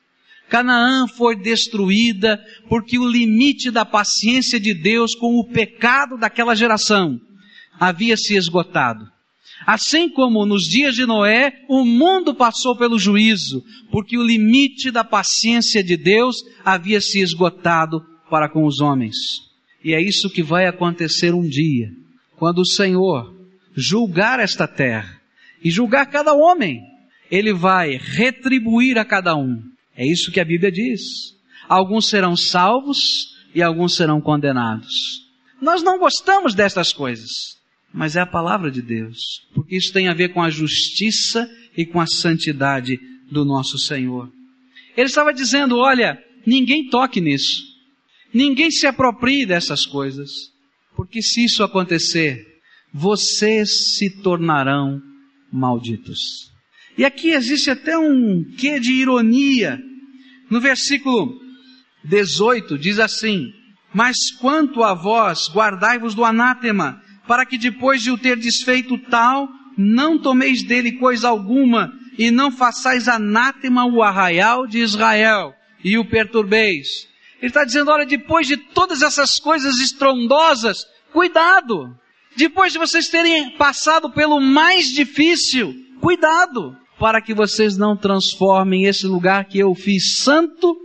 Canaã 0.48 1.06
foi 1.06 1.36
destruída 1.36 2.42
porque 2.68 2.98
o 2.98 3.06
limite 3.06 3.70
da 3.70 3.84
paciência 3.84 4.58
de 4.58 4.72
Deus 4.72 5.14
com 5.14 5.38
o 5.38 5.44
pecado 5.44 6.16
daquela 6.16 6.54
geração 6.54 7.20
havia 7.78 8.16
se 8.16 8.34
esgotado. 8.34 9.04
Assim 9.66 10.08
como 10.08 10.46
nos 10.46 10.62
dias 10.62 10.94
de 10.94 11.04
Noé, 11.04 11.52
o 11.68 11.84
mundo 11.84 12.34
passou 12.34 12.76
pelo 12.76 12.98
juízo, 12.98 13.62
porque 13.90 14.16
o 14.16 14.22
limite 14.22 14.90
da 14.90 15.02
paciência 15.02 15.82
de 15.82 15.96
Deus 15.96 16.36
havia 16.64 17.00
se 17.00 17.20
esgotado 17.20 18.02
para 18.30 18.48
com 18.48 18.64
os 18.64 18.80
homens. 18.80 19.16
E 19.84 19.94
é 19.94 20.00
isso 20.00 20.30
que 20.30 20.42
vai 20.42 20.66
acontecer 20.66 21.34
um 21.34 21.46
dia 21.46 21.90
quando 22.36 22.60
o 22.60 22.66
Senhor 22.66 23.34
julgar 23.74 24.40
esta 24.40 24.66
terra 24.66 25.20
e 25.62 25.70
julgar 25.70 26.06
cada 26.06 26.32
homem, 26.32 26.80
ele 27.30 27.52
vai 27.52 27.96
retribuir 27.96 28.98
a 28.98 29.04
cada 29.04 29.36
um. 29.36 29.62
É 29.96 30.06
isso 30.06 30.30
que 30.30 30.40
a 30.40 30.44
Bíblia 30.44 30.70
diz. 30.70 31.02
Alguns 31.68 32.08
serão 32.08 32.36
salvos 32.36 33.34
e 33.54 33.62
alguns 33.62 33.96
serão 33.96 34.20
condenados. 34.20 35.26
Nós 35.60 35.82
não 35.82 35.98
gostamos 35.98 36.54
destas 36.54 36.92
coisas, 36.92 37.56
mas 37.92 38.14
é 38.14 38.20
a 38.20 38.26
palavra 38.26 38.70
de 38.70 38.82
Deus, 38.82 39.46
porque 39.54 39.76
isso 39.76 39.92
tem 39.92 40.08
a 40.08 40.14
ver 40.14 40.28
com 40.28 40.42
a 40.42 40.50
justiça 40.50 41.50
e 41.76 41.84
com 41.84 42.00
a 42.00 42.06
santidade 42.06 43.00
do 43.30 43.44
nosso 43.44 43.78
Senhor. 43.78 44.30
Ele 44.96 45.06
estava 45.06 45.32
dizendo: 45.32 45.78
olha, 45.78 46.22
ninguém 46.46 46.88
toque 46.88 47.20
nisso, 47.20 47.62
ninguém 48.32 48.70
se 48.70 48.86
aproprie 48.86 49.46
dessas 49.46 49.86
coisas. 49.86 50.52
Porque 50.96 51.20
se 51.22 51.44
isso 51.44 51.62
acontecer, 51.62 52.42
vocês 52.92 53.96
se 53.96 54.08
tornarão 54.22 55.00
malditos. 55.52 56.50
E 56.96 57.04
aqui 57.04 57.30
existe 57.30 57.70
até 57.70 57.96
um 57.98 58.42
quê 58.56 58.80
de 58.80 58.92
ironia. 58.92 59.78
No 60.50 60.58
versículo 60.58 61.38
18 62.02 62.78
diz 62.78 62.98
assim: 62.98 63.52
Mas 63.92 64.30
quanto 64.40 64.82
a 64.82 64.94
vós, 64.94 65.50
guardai-vos 65.52 66.14
do 66.14 66.24
anátema, 66.24 67.02
para 67.28 67.44
que 67.44 67.58
depois 67.58 68.02
de 68.02 68.10
o 68.10 68.16
ter 68.16 68.38
desfeito 68.38 68.96
tal, 69.10 69.48
não 69.76 70.18
tomeis 70.18 70.62
dele 70.62 70.92
coisa 70.92 71.28
alguma, 71.28 71.92
e 72.18 72.30
não 72.30 72.50
façais 72.50 73.08
anátema 73.08 73.84
o 73.84 74.02
arraial 74.02 74.66
de 74.66 74.78
Israel, 74.78 75.52
e 75.84 75.98
o 75.98 76.08
perturbeis. 76.08 77.06
Ele 77.40 77.48
está 77.48 77.64
dizendo, 77.64 77.90
olha, 77.90 78.06
depois 78.06 78.46
de 78.46 78.56
todas 78.56 79.02
essas 79.02 79.38
coisas 79.38 79.78
estrondosas, 79.78 80.86
cuidado! 81.12 81.94
Depois 82.36 82.72
de 82.72 82.78
vocês 82.78 83.08
terem 83.08 83.56
passado 83.56 84.10
pelo 84.10 84.40
mais 84.40 84.86
difícil, 84.86 85.74
cuidado! 86.00 86.76
Para 86.98 87.20
que 87.20 87.34
vocês 87.34 87.76
não 87.76 87.96
transformem 87.96 88.86
esse 88.86 89.06
lugar 89.06 89.44
que 89.46 89.58
eu 89.58 89.74
fiz 89.74 90.16
santo 90.18 90.76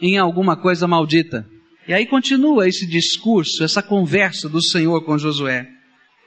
em 0.00 0.16
alguma 0.16 0.56
coisa 0.56 0.86
maldita. 0.86 1.46
E 1.86 1.92
aí 1.92 2.06
continua 2.06 2.68
esse 2.68 2.86
discurso, 2.86 3.64
essa 3.64 3.82
conversa 3.82 4.48
do 4.48 4.62
Senhor 4.62 5.04
com 5.04 5.18
Josué. 5.18 5.66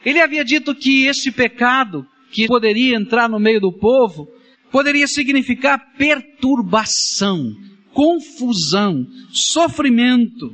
Ele 0.04 0.20
havia 0.20 0.44
dito 0.44 0.74
que 0.74 1.06
esse 1.06 1.32
pecado 1.32 2.06
que 2.32 2.48
poderia 2.48 2.96
entrar 2.96 3.30
no 3.30 3.40
meio 3.40 3.60
do 3.60 3.72
povo 3.72 4.28
poderia 4.72 5.06
significar 5.06 5.94
perturbação, 5.98 7.52
confusão, 7.94 9.06
sofrimento. 9.32 10.52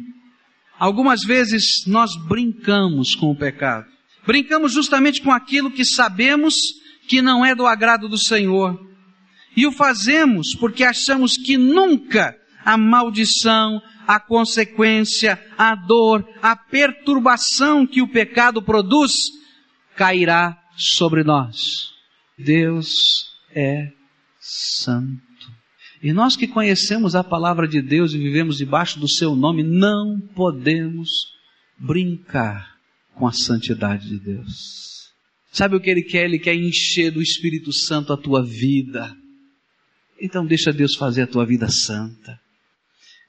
Algumas 0.79 1.23
vezes 1.23 1.85
nós 1.87 2.15
brincamos 2.27 3.15
com 3.15 3.31
o 3.31 3.35
pecado. 3.35 3.87
Brincamos 4.25 4.73
justamente 4.73 5.21
com 5.21 5.31
aquilo 5.31 5.71
que 5.71 5.85
sabemos 5.85 6.55
que 7.07 7.21
não 7.21 7.45
é 7.45 7.55
do 7.55 7.65
agrado 7.65 8.09
do 8.09 8.17
Senhor. 8.17 8.79
E 9.55 9.65
o 9.65 9.71
fazemos 9.71 10.53
porque 10.53 10.83
achamos 10.83 11.37
que 11.37 11.57
nunca 11.57 12.35
a 12.63 12.77
maldição, 12.77 13.81
a 14.05 14.19
consequência, 14.19 15.41
a 15.57 15.73
dor, 15.73 16.27
a 16.41 16.55
perturbação 16.55 17.87
que 17.87 18.01
o 18.01 18.07
pecado 18.07 18.61
produz 18.61 19.13
cairá 19.95 20.57
sobre 20.75 21.23
nós. 21.23 21.91
Deus 22.37 23.31
é 23.55 23.91
santo. 24.39 25.26
E 26.07 26.13
nós 26.13 26.37
que 26.37 26.47
conhecemos 26.47 27.15
a 27.15 27.23
palavra 27.23 27.67
de 27.67 27.81
Deus 27.81 28.13
e 28.13 28.17
vivemos 28.17 28.59
debaixo 28.59 28.97
do 28.97 29.09
seu 29.09 29.35
nome, 29.35 29.61
não 29.61 30.21
podemos 30.33 31.09
brincar 31.77 32.77
com 33.13 33.27
a 33.27 33.33
santidade 33.33 34.07
de 34.07 34.17
Deus. 34.17 35.11
Sabe 35.51 35.75
o 35.75 35.81
que 35.81 35.89
ele 35.89 36.01
quer? 36.01 36.23
Ele 36.23 36.39
quer 36.39 36.55
encher 36.55 37.11
do 37.11 37.21
Espírito 37.21 37.73
Santo 37.73 38.13
a 38.13 38.17
tua 38.17 38.41
vida. 38.41 39.13
Então 40.17 40.45
deixa 40.45 40.71
Deus 40.71 40.95
fazer 40.95 41.23
a 41.23 41.27
tua 41.27 41.45
vida 41.45 41.67
santa. 41.67 42.39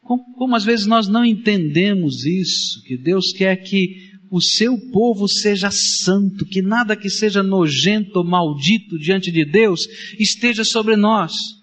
Como, 0.00 0.22
como 0.34 0.54
às 0.54 0.62
vezes 0.62 0.86
nós 0.86 1.08
não 1.08 1.24
entendemos 1.24 2.24
isso, 2.24 2.80
que 2.84 2.96
Deus 2.96 3.32
quer 3.32 3.56
que 3.56 4.12
o 4.30 4.40
seu 4.40 4.78
povo 4.92 5.26
seja 5.26 5.72
santo, 5.72 6.46
que 6.46 6.62
nada 6.62 6.94
que 6.94 7.10
seja 7.10 7.42
nojento 7.42 8.20
ou 8.20 8.24
maldito 8.24 8.96
diante 9.00 9.32
de 9.32 9.44
Deus 9.44 9.88
esteja 10.16 10.62
sobre 10.62 10.94
nós. 10.94 11.57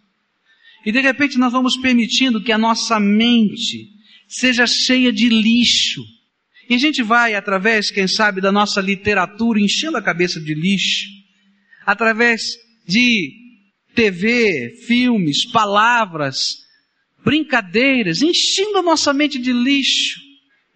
E 0.86 0.92
de 0.92 1.02
repente 1.02 1.38
nós 1.38 1.52
vamos 1.52 1.76
permitindo 1.78 2.44
que 2.44 2.52
a 2.52 2.58
nossa 2.58 3.00
mente 3.00 3.90
seja 4.28 4.68
cheia 4.68 5.12
de 5.12 5.30
lixo. 5.30 6.04
E 6.70 6.76
a 6.76 6.78
gente 6.78 7.02
vai, 7.02 7.36
através, 7.36 7.90
quem 7.90 8.08
sabe, 8.08 8.40
da 8.40 8.52
nossa 8.52 8.82
literatura, 8.82 9.60
enchendo 9.60 9.98
a 9.98 10.02
cabeça 10.02 10.40
de 10.40 10.54
lixo, 10.54 11.08
através 11.86 12.42
de 12.88 13.32
TV, 13.96 14.76
filmes, 14.86 15.50
palavras, 15.52 16.58
brincadeiras, 17.24 18.22
enchendo 18.22 18.78
a 18.78 18.84
nossa 18.84 19.14
mente 19.14 19.40
de 19.40 19.52
lixo 19.52 20.20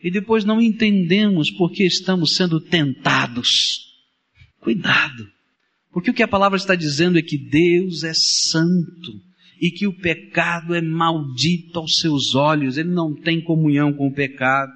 e 0.01 0.09
depois 0.09 0.45
não 0.45 0.61
entendemos 0.61 1.51
porque 1.51 1.83
estamos 1.83 2.35
sendo 2.35 2.59
tentados. 2.59 3.87
Cuidado, 4.59 5.27
porque 5.91 6.11
o 6.11 6.13
que 6.13 6.23
a 6.23 6.27
palavra 6.27 6.57
está 6.57 6.75
dizendo 6.75 7.19
é 7.19 7.21
que 7.21 7.37
Deus 7.37 8.03
é 8.03 8.13
santo 8.13 9.28
e 9.59 9.71
que 9.71 9.87
o 9.87 9.93
pecado 9.93 10.73
é 10.73 10.81
maldito 10.81 11.79
aos 11.79 11.97
seus 11.99 12.35
olhos, 12.35 12.77
ele 12.77 12.89
não 12.89 13.13
tem 13.13 13.41
comunhão 13.41 13.93
com 13.93 14.07
o 14.07 14.13
pecado. 14.13 14.71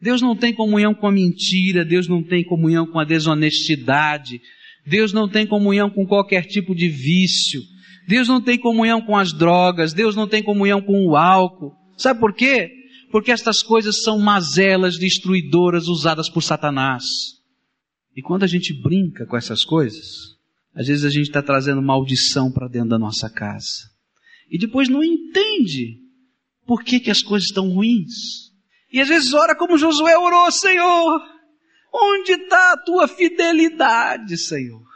Deus 0.00 0.20
não 0.20 0.36
tem 0.36 0.54
comunhão 0.54 0.94
com 0.94 1.06
a 1.06 1.12
mentira, 1.12 1.84
Deus 1.84 2.06
não 2.06 2.22
tem 2.22 2.44
comunhão 2.44 2.86
com 2.86 2.98
a 2.98 3.04
desonestidade, 3.04 4.40
Deus 4.86 5.12
não 5.12 5.28
tem 5.28 5.46
comunhão 5.46 5.90
com 5.90 6.06
qualquer 6.06 6.44
tipo 6.44 6.74
de 6.74 6.88
vício, 6.88 7.60
Deus 8.06 8.28
não 8.28 8.40
tem 8.40 8.58
comunhão 8.58 9.00
com 9.00 9.16
as 9.16 9.32
drogas, 9.32 9.92
Deus 9.92 10.14
não 10.14 10.28
tem 10.28 10.42
comunhão 10.42 10.80
com 10.80 11.06
o 11.06 11.16
álcool. 11.16 11.72
Sabe 11.96 12.20
por 12.20 12.32
quê? 12.32 12.78
porque 13.10 13.32
estas 13.32 13.62
coisas 13.62 14.02
são 14.02 14.18
mazelas 14.18 14.98
destruidoras 14.98 15.88
usadas 15.88 16.28
por 16.28 16.42
Satanás. 16.42 17.04
E 18.14 18.22
quando 18.22 18.44
a 18.44 18.46
gente 18.46 18.74
brinca 18.74 19.26
com 19.26 19.36
essas 19.36 19.64
coisas, 19.64 20.36
às 20.78 20.86
vezes 20.86 21.04
a 21.04 21.10
gente 21.10 21.26
está 21.26 21.42
trazendo 21.42 21.82
maldição 21.82 22.52
para 22.52 22.68
dentro 22.68 22.90
da 22.90 22.98
nossa 23.00 23.28
casa. 23.28 23.90
E 24.48 24.56
depois 24.56 24.88
não 24.88 25.02
entende 25.02 25.98
por 26.64 26.84
que, 26.84 27.00
que 27.00 27.10
as 27.10 27.20
coisas 27.20 27.48
estão 27.48 27.68
ruins. 27.68 28.52
E 28.92 29.00
às 29.00 29.08
vezes 29.08 29.34
ora 29.34 29.56
como 29.56 29.76
Josué 29.76 30.16
orou, 30.16 30.52
Senhor, 30.52 31.20
onde 31.92 32.30
está 32.30 32.74
a 32.74 32.76
tua 32.76 33.08
fidelidade, 33.08 34.38
Senhor? 34.38 34.86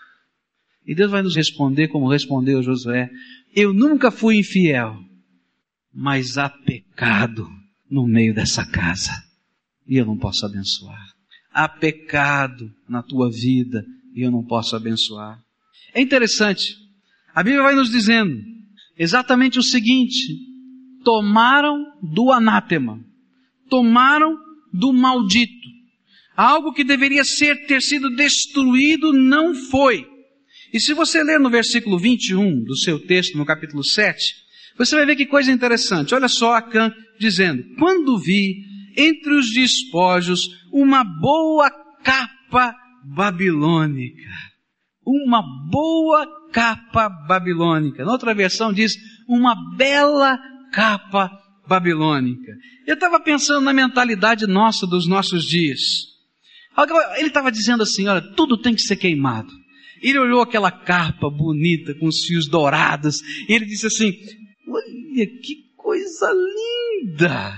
E 0.87 0.95
Deus 0.95 1.11
vai 1.11 1.21
nos 1.21 1.35
responder 1.35 1.89
como 1.89 2.09
respondeu 2.09 2.63
Josué, 2.63 3.11
eu 3.53 3.73
nunca 3.73 4.13
fui 4.13 4.37
infiel, 4.37 4.97
mas 5.93 6.39
há 6.39 6.49
pecado 6.49 7.51
no 7.91 8.07
meio 8.07 8.33
dessa 8.33 8.65
casa 8.65 9.11
e 9.85 9.97
eu 9.97 10.07
não 10.07 10.17
posso 10.17 10.47
abençoar. 10.47 11.13
Há 11.51 11.69
pecado 11.69 12.73
na 12.89 13.03
tua 13.03 13.29
vida 13.29 13.85
e 14.15 14.23
eu 14.23 14.31
não 14.31 14.45
posso 14.45 14.77
abençoar. 14.77 15.43
É 15.95 16.01
interessante, 16.01 16.77
a 17.35 17.43
Bíblia 17.43 17.63
vai 17.63 17.75
nos 17.75 17.91
dizendo 17.91 18.41
exatamente 18.97 19.59
o 19.59 19.63
seguinte: 19.63 20.39
tomaram 21.05 21.85
do 22.03 22.33
anátema, 22.33 23.01
tomaram 23.69 24.37
do 24.73 24.93
maldito. 24.93 25.53
Algo 26.35 26.73
que 26.73 26.83
deveria 26.83 27.25
ser 27.25 27.67
ter 27.67 27.83
sido 27.83 28.15
destruído 28.15 29.13
não 29.13 29.55
foi. 29.55 30.07
E 30.73 30.81
se 30.81 30.95
você 30.95 31.23
ler 31.23 31.39
no 31.39 31.51
versículo 31.51 31.99
21 31.99 32.65
do 32.65 32.77
seu 32.77 32.99
texto, 32.99 33.37
no 33.37 33.45
capítulo 33.45 33.85
7, 33.85 34.35
você 34.79 34.97
vai 34.97 35.05
ver 35.05 35.17
que 35.17 35.27
coisa 35.27 35.53
interessante. 35.53 36.15
Olha 36.15 36.29
só 36.29 36.55
Acã 36.55 36.91
dizendo: 37.21 37.63
Quando 37.79 38.19
vi 38.19 38.65
entre 38.97 39.35
os 39.35 39.53
despojos 39.53 40.41
uma 40.73 41.05
boa 41.05 41.71
capa 42.03 42.75
babilônica. 43.05 44.52
Uma 45.05 45.43
boa 45.71 46.27
capa 46.53 47.09
babilônica. 47.09 48.05
Na 48.05 48.13
outra 48.13 48.35
versão 48.35 48.73
diz 48.73 48.95
uma 49.29 49.55
bela 49.77 50.39
capa 50.73 51.31
babilônica. 51.67 52.53
Eu 52.87 52.95
estava 52.95 53.19
pensando 53.21 53.65
na 53.65 53.73
mentalidade 53.73 54.47
nossa 54.47 54.87
dos 54.87 55.09
nossos 55.09 55.45
dias. 55.45 55.81
Ele 57.17 57.29
estava 57.29 57.51
dizendo 57.51 57.83
assim: 57.83 58.07
olha, 58.09 58.23
tudo 58.35 58.61
tem 58.61 58.75
que 58.75 58.83
ser 58.83 58.97
queimado. 58.97 59.53
Ele 60.03 60.19
olhou 60.19 60.43
aquela 60.43 60.71
capa 60.71 61.31
bonita 61.31 61.95
com 61.95 62.07
os 62.07 62.25
fios 62.25 62.49
dourados 62.49 63.21
e 63.49 63.53
ele 63.53 63.65
disse 63.65 63.87
assim: 63.87 64.13
Olha 64.69 65.27
que 65.27 65.73
coisa 65.77 66.31
linda! 66.33 67.55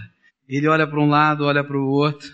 Ele 0.48 0.68
olha 0.68 0.87
para 0.87 1.00
um 1.00 1.09
lado, 1.09 1.44
olha 1.44 1.64
para 1.64 1.78
o 1.78 1.87
outro, 1.87 2.28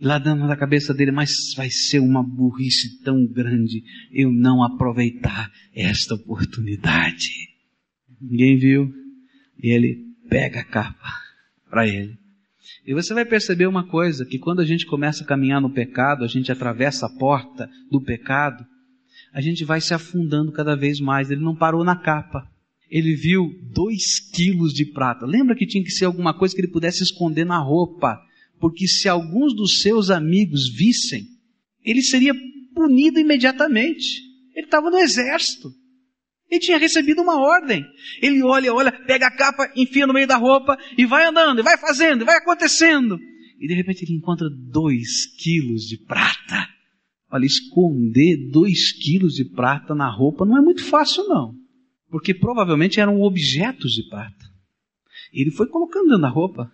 lá 0.00 0.18
dentro 0.18 0.48
da 0.48 0.56
cabeça 0.56 0.94
dele, 0.94 1.10
mas 1.10 1.30
vai 1.56 1.68
ser 1.70 1.98
uma 1.98 2.22
burrice 2.22 3.02
tão 3.02 3.26
grande 3.26 3.82
eu 4.12 4.32
não 4.32 4.62
aproveitar 4.62 5.50
esta 5.74 6.14
oportunidade. 6.14 7.30
Ninguém 8.20 8.58
viu, 8.58 8.92
e 9.62 9.70
ele 9.70 9.98
pega 10.28 10.60
a 10.60 10.64
capa 10.64 11.08
para 11.68 11.86
ele. 11.86 12.18
E 12.86 12.94
você 12.94 13.12
vai 13.12 13.24
perceber 13.24 13.66
uma 13.66 13.86
coisa, 13.86 14.24
que 14.24 14.38
quando 14.38 14.60
a 14.60 14.64
gente 14.64 14.86
começa 14.86 15.22
a 15.22 15.26
caminhar 15.26 15.60
no 15.60 15.72
pecado, 15.72 16.24
a 16.24 16.28
gente 16.28 16.50
atravessa 16.50 17.06
a 17.06 17.18
porta 17.18 17.68
do 17.90 18.00
pecado, 18.00 18.64
a 19.32 19.40
gente 19.40 19.64
vai 19.64 19.80
se 19.80 19.92
afundando 19.92 20.52
cada 20.52 20.74
vez 20.74 20.98
mais. 20.98 21.30
Ele 21.30 21.42
não 21.42 21.54
parou 21.54 21.84
na 21.84 21.96
capa 21.96 22.48
ele 22.90 23.14
viu 23.14 23.56
dois 23.72 24.18
quilos 24.18 24.72
de 24.72 24.84
prata. 24.84 25.24
Lembra 25.24 25.54
que 25.54 25.66
tinha 25.66 25.84
que 25.84 25.92
ser 25.92 26.06
alguma 26.06 26.36
coisa 26.36 26.54
que 26.54 26.60
ele 26.60 26.72
pudesse 26.72 27.02
esconder 27.04 27.46
na 27.46 27.58
roupa, 27.58 28.20
porque 28.60 28.86
se 28.86 29.08
alguns 29.08 29.54
dos 29.54 29.80
seus 29.80 30.10
amigos 30.10 30.68
vissem, 30.68 31.26
ele 31.82 32.02
seria 32.02 32.34
punido 32.74 33.18
imediatamente. 33.18 34.22
Ele 34.54 34.66
estava 34.66 34.90
no 34.90 34.98
exército. 34.98 35.72
Ele 36.50 36.60
tinha 36.60 36.78
recebido 36.78 37.22
uma 37.22 37.40
ordem. 37.40 37.84
Ele 38.20 38.42
olha, 38.42 38.74
olha, 38.74 38.92
pega 39.06 39.26
a 39.28 39.36
capa, 39.36 39.72
enfia 39.76 40.06
no 40.06 40.12
meio 40.12 40.26
da 40.26 40.36
roupa 40.36 40.76
e 40.98 41.06
vai 41.06 41.26
andando, 41.26 41.60
e 41.60 41.62
vai 41.62 41.78
fazendo, 41.78 42.22
e 42.22 42.24
vai 42.24 42.36
acontecendo. 42.36 43.18
E 43.58 43.68
de 43.68 43.74
repente 43.74 44.04
ele 44.04 44.14
encontra 44.14 44.48
dois 44.50 45.26
quilos 45.36 45.82
de 45.82 45.96
prata. 45.96 46.68
Olha, 47.32 47.44
esconder 47.44 48.50
dois 48.50 48.92
quilos 48.92 49.34
de 49.34 49.44
prata 49.44 49.94
na 49.94 50.10
roupa 50.10 50.44
não 50.44 50.58
é 50.58 50.60
muito 50.60 50.84
fácil, 50.84 51.24
não. 51.28 51.54
porque 52.10 52.34
provavelmente 52.34 52.98
eram 52.98 53.20
objetos 53.20 53.92
de 53.92 54.08
prata. 54.08 54.50
Ele 55.32 55.52
foi 55.52 55.68
colocando 55.68 56.18
da 56.18 56.28
roupa. 56.28 56.72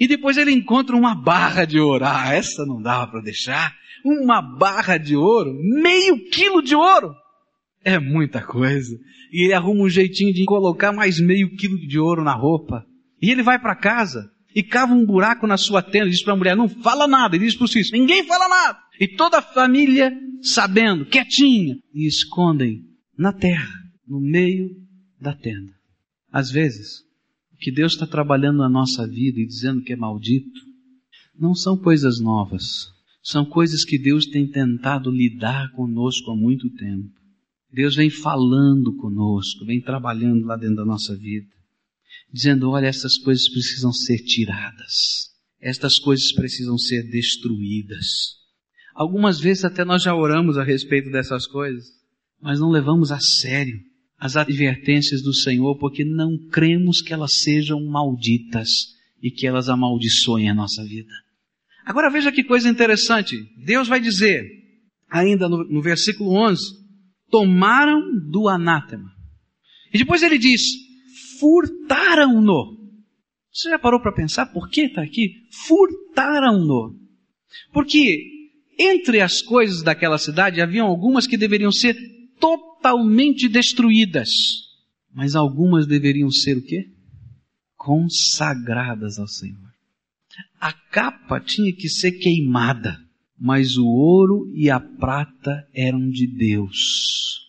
E 0.00 0.06
depois 0.06 0.36
ele 0.36 0.52
encontra 0.52 0.96
uma 0.96 1.14
barra 1.14 1.64
de 1.64 1.78
ouro. 1.78 2.04
Ah, 2.04 2.32
essa 2.32 2.64
não 2.66 2.80
dava 2.80 3.12
para 3.12 3.20
deixar. 3.22 3.74
Uma 4.04 4.42
barra 4.42 4.98
de 4.98 5.16
ouro, 5.16 5.54
meio 5.82 6.28
quilo 6.30 6.62
de 6.62 6.74
ouro. 6.74 7.14
É 7.84 7.98
muita 7.98 8.42
coisa. 8.42 8.96
E 9.32 9.44
ele 9.44 9.52
arruma 9.52 9.84
um 9.84 9.88
jeitinho 9.88 10.32
de 10.32 10.44
colocar 10.44 10.92
mais 10.92 11.20
meio 11.20 11.54
quilo 11.56 11.78
de 11.78 11.98
ouro 11.98 12.22
na 12.22 12.34
roupa. 12.34 12.84
E 13.20 13.30
ele 13.30 13.42
vai 13.42 13.58
para 13.58 13.74
casa 13.74 14.30
e 14.54 14.62
cava 14.62 14.94
um 14.94 15.04
buraco 15.04 15.46
na 15.46 15.56
sua 15.56 15.82
tenda. 15.82 16.08
Diz 16.08 16.22
para 16.22 16.34
a 16.34 16.36
mulher: 16.36 16.56
Não 16.56 16.68
fala 16.68 17.06
nada. 17.06 17.36
Ele 17.36 17.46
diz 17.46 17.56
para 17.56 17.64
os 17.64 17.72
filhos: 17.72 17.90
Ninguém 17.90 18.24
fala 18.24 18.48
nada. 18.48 18.78
E 19.00 19.08
toda 19.08 19.38
a 19.38 19.42
família 19.42 20.12
sabendo, 20.40 21.06
quietinha. 21.06 21.76
E 21.92 22.06
escondem 22.06 22.82
na 23.18 23.32
terra, 23.32 23.72
no 24.06 24.20
meio 24.20 24.70
da 25.20 25.34
tenda. 25.34 25.72
Às 26.32 26.50
vezes, 26.50 27.00
o 27.00 27.13
que 27.64 27.72
Deus 27.72 27.94
está 27.94 28.06
trabalhando 28.06 28.58
na 28.58 28.68
nossa 28.68 29.08
vida 29.08 29.40
e 29.40 29.46
dizendo 29.46 29.80
que 29.80 29.94
é 29.94 29.96
maldito, 29.96 30.60
não 31.34 31.54
são 31.54 31.78
coisas 31.78 32.20
novas. 32.20 32.92
São 33.22 33.42
coisas 33.42 33.86
que 33.86 33.98
Deus 33.98 34.26
tem 34.26 34.46
tentado 34.46 35.10
lidar 35.10 35.72
conosco 35.72 36.30
há 36.30 36.36
muito 36.36 36.68
tempo. 36.74 37.08
Deus 37.72 37.96
vem 37.96 38.10
falando 38.10 38.94
conosco, 38.98 39.64
vem 39.64 39.80
trabalhando 39.80 40.44
lá 40.44 40.58
dentro 40.58 40.76
da 40.76 40.84
nossa 40.84 41.16
vida, 41.16 41.48
dizendo: 42.30 42.68
olha, 42.68 42.86
essas 42.86 43.16
coisas 43.16 43.48
precisam 43.48 43.94
ser 43.94 44.18
tiradas, 44.18 45.30
estas 45.58 45.98
coisas 45.98 46.32
precisam 46.32 46.76
ser 46.76 47.02
destruídas. 47.10 48.06
Algumas 48.94 49.40
vezes 49.40 49.64
até 49.64 49.86
nós 49.86 50.02
já 50.02 50.14
oramos 50.14 50.58
a 50.58 50.62
respeito 50.62 51.10
dessas 51.10 51.46
coisas, 51.46 51.86
mas 52.42 52.60
não 52.60 52.68
levamos 52.68 53.10
a 53.10 53.18
sério 53.18 53.80
as 54.18 54.36
advertências 54.36 55.22
do 55.22 55.34
Senhor 55.34 55.76
porque 55.78 56.04
não 56.04 56.38
cremos 56.50 57.00
que 57.00 57.12
elas 57.12 57.40
sejam 57.42 57.84
malditas 57.84 58.68
e 59.22 59.30
que 59.30 59.46
elas 59.46 59.68
amaldiçoem 59.68 60.50
a 60.50 60.54
nossa 60.54 60.84
vida. 60.84 61.12
Agora 61.84 62.10
veja 62.10 62.32
que 62.32 62.44
coisa 62.44 62.68
interessante. 62.68 63.36
Deus 63.64 63.88
vai 63.88 64.00
dizer, 64.00 64.44
ainda 65.10 65.48
no, 65.48 65.64
no 65.64 65.82
versículo 65.82 66.30
11, 66.30 66.62
tomaram 67.30 68.00
do 68.30 68.48
anátema. 68.48 69.10
E 69.92 69.98
depois 69.98 70.22
ele 70.22 70.38
diz, 70.38 70.62
furtaram-no. 71.38 72.74
Você 73.52 73.70
já 73.70 73.78
parou 73.78 74.00
para 74.00 74.12
pensar 74.12 74.46
por 74.46 74.68
que 74.68 74.82
está 74.82 75.02
aqui? 75.02 75.46
Furtaram-no. 75.66 76.98
Porque 77.72 78.34
entre 78.78 79.20
as 79.20 79.40
coisas 79.40 79.82
daquela 79.82 80.18
cidade 80.18 80.60
haviam 80.60 80.86
algumas 80.86 81.26
que 81.26 81.36
deveriam 81.36 81.70
ser 81.70 81.96
totalmente 82.84 83.48
destruídas, 83.48 84.28
mas 85.10 85.34
algumas 85.34 85.86
deveriam 85.86 86.30
ser 86.30 86.58
o 86.58 86.62
quê? 86.62 86.90
Consagradas 87.76 89.18
ao 89.18 89.26
Senhor. 89.26 89.72
A 90.60 90.70
capa 90.70 91.40
tinha 91.40 91.74
que 91.74 91.88
ser 91.88 92.12
queimada, 92.12 92.98
mas 93.38 93.78
o 93.78 93.86
ouro 93.86 94.52
e 94.54 94.68
a 94.68 94.78
prata 94.78 95.66
eram 95.72 96.10
de 96.10 96.26
Deus 96.26 97.40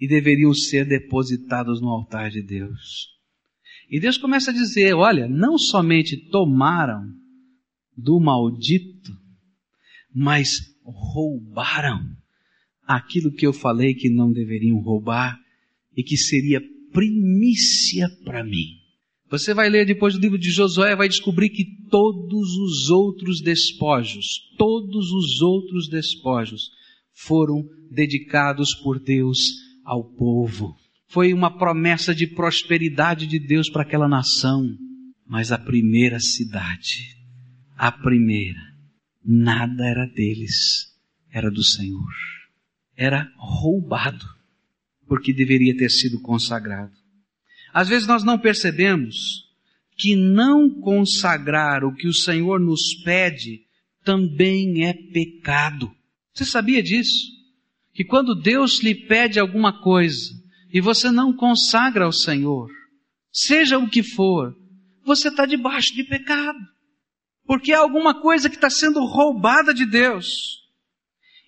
e 0.00 0.08
deveriam 0.08 0.52
ser 0.52 0.84
depositados 0.88 1.80
no 1.80 1.88
altar 1.88 2.30
de 2.30 2.42
Deus. 2.42 3.10
E 3.88 4.00
Deus 4.00 4.16
começa 4.16 4.50
a 4.50 4.54
dizer: 4.54 4.94
olha, 4.94 5.28
não 5.28 5.56
somente 5.56 6.16
tomaram 6.30 7.04
do 7.96 8.18
maldito, 8.18 9.12
mas 10.12 10.50
roubaram 10.82 12.19
aquilo 12.96 13.32
que 13.32 13.46
eu 13.46 13.52
falei 13.52 13.94
que 13.94 14.10
não 14.10 14.32
deveriam 14.32 14.80
roubar 14.80 15.38
e 15.96 16.02
que 16.02 16.16
seria 16.16 16.60
primícia 16.92 18.08
para 18.24 18.42
mim. 18.42 18.80
Você 19.30 19.54
vai 19.54 19.70
ler 19.70 19.86
depois 19.86 20.14
do 20.14 20.20
livro 20.20 20.36
de 20.36 20.50
Josué, 20.50 20.96
vai 20.96 21.08
descobrir 21.08 21.50
que 21.50 21.64
todos 21.88 22.48
os 22.56 22.90
outros 22.90 23.40
despojos, 23.40 24.26
todos 24.58 25.12
os 25.12 25.40
outros 25.40 25.88
despojos 25.88 26.70
foram 27.12 27.62
dedicados 27.92 28.74
por 28.74 28.98
Deus 28.98 29.38
ao 29.84 30.04
povo. 30.14 30.74
Foi 31.06 31.32
uma 31.32 31.56
promessa 31.56 32.12
de 32.12 32.26
prosperidade 32.26 33.26
de 33.28 33.38
Deus 33.38 33.70
para 33.70 33.82
aquela 33.82 34.08
nação. 34.08 34.64
Mas 35.28 35.52
a 35.52 35.58
primeira 35.58 36.18
cidade, 36.18 37.16
a 37.76 37.92
primeira, 37.92 38.60
nada 39.24 39.86
era 39.86 40.04
deles, 40.06 40.86
era 41.32 41.48
do 41.52 41.62
Senhor. 41.62 42.39
Era 43.00 43.32
roubado, 43.38 44.26
porque 45.06 45.32
deveria 45.32 45.74
ter 45.74 45.88
sido 45.88 46.20
consagrado. 46.20 46.92
Às 47.72 47.88
vezes 47.88 48.06
nós 48.06 48.22
não 48.22 48.38
percebemos 48.38 49.48
que 49.96 50.14
não 50.14 50.68
consagrar 50.68 51.84
o 51.84 51.94
que 51.94 52.06
o 52.06 52.12
Senhor 52.12 52.60
nos 52.60 52.94
pede 53.02 53.62
também 54.04 54.84
é 54.84 54.92
pecado. 54.92 55.90
Você 56.34 56.44
sabia 56.44 56.82
disso? 56.82 57.30
Que 57.94 58.04
quando 58.04 58.34
Deus 58.34 58.82
lhe 58.82 58.94
pede 58.94 59.40
alguma 59.40 59.80
coisa 59.80 60.30
e 60.70 60.80
você 60.80 61.10
não 61.10 61.32
consagra 61.32 62.04
ao 62.04 62.12
Senhor, 62.12 62.68
seja 63.32 63.78
o 63.78 63.88
que 63.88 64.02
for, 64.02 64.54
você 65.04 65.28
está 65.28 65.46
debaixo 65.46 65.94
de 65.94 66.04
pecado 66.04 66.58
porque 67.50 67.72
é 67.72 67.74
alguma 67.74 68.14
coisa 68.14 68.48
que 68.48 68.54
está 68.54 68.70
sendo 68.70 69.04
roubada 69.04 69.74
de 69.74 69.84
Deus. 69.84 70.59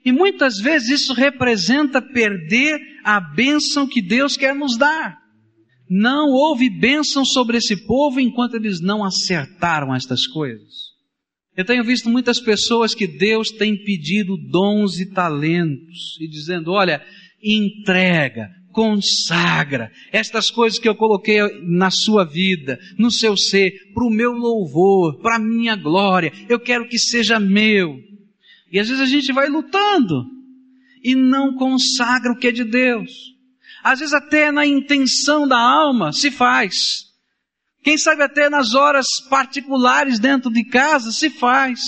E 0.05 0.11
muitas 0.11 0.59
vezes 0.59 1.03
isso 1.03 1.15
representa 1.15 2.03
perder 2.03 2.81
a 3.05 3.21
bênção 3.21 3.87
que 3.87 4.03
Deus 4.03 4.37
quer 4.37 4.55
nos 4.55 4.77
dar. 4.77 5.17
Não 5.89 6.31
houve 6.31 6.71
bênção 6.71 7.25
sobre 7.25 7.59
esse 7.59 7.87
povo 7.87 8.19
enquanto 8.19 8.55
eles 8.55 8.81
não 8.81 9.05
acertaram 9.05 9.95
estas 9.95 10.27
coisas. 10.27 10.93
Eu 11.55 11.67
tenho 11.67 11.85
visto 11.85 12.09
muitas 12.09 12.41
pessoas 12.41 12.95
que 12.95 13.07
Deus 13.07 13.51
tem 13.51 13.77
pedido 13.77 14.37
dons 14.51 14.99
e 14.99 15.13
talentos 15.13 16.19
e 16.19 16.27
dizendo: 16.27 16.73
olha, 16.73 17.05
entrega, 17.43 18.49
consagra 18.73 19.91
estas 20.11 20.51
coisas 20.51 20.79
que 20.79 20.89
eu 20.89 20.95
coloquei 20.95 21.41
na 21.63 21.91
sua 21.91 22.25
vida, 22.25 22.79
no 22.99 23.11
seu 23.11 23.37
ser, 23.37 23.73
para 23.93 24.07
o 24.07 24.11
meu 24.11 24.33
louvor, 24.33 25.21
para 25.21 25.37
a 25.37 25.39
minha 25.39 25.77
glória. 25.77 26.33
Eu 26.49 26.59
quero 26.59 26.89
que 26.89 26.99
seja 26.99 27.39
meu. 27.39 27.99
E 28.73 28.81
às 28.81 28.89
vezes 28.89 29.03
a 29.03 29.07
gente 29.07 29.31
vai 29.33 29.49
lutando 29.49 30.25
e 31.05 31.15
não 31.15 31.55
consagra 31.55 32.33
o 32.33 32.37
que 32.37 32.49
é 32.49 32.53
de 32.53 32.65
Deus. 32.65 33.13
Às 33.85 33.99
vezes 33.99 34.15
até 34.15 34.51
na 34.51 34.65
intenção 34.65 35.47
da 35.47 35.59
alma 35.59 36.11
se 36.11 36.31
faz. 36.31 37.05
Quem 37.85 37.99
sabe 37.99 38.23
até 38.23 38.49
nas 38.49 38.75
horas 38.75 39.07
particulares 39.29 40.19
dentro 40.19 40.51
de 40.51 40.65
casa 40.65 41.13
se 41.13 41.29
faz. 41.29 41.81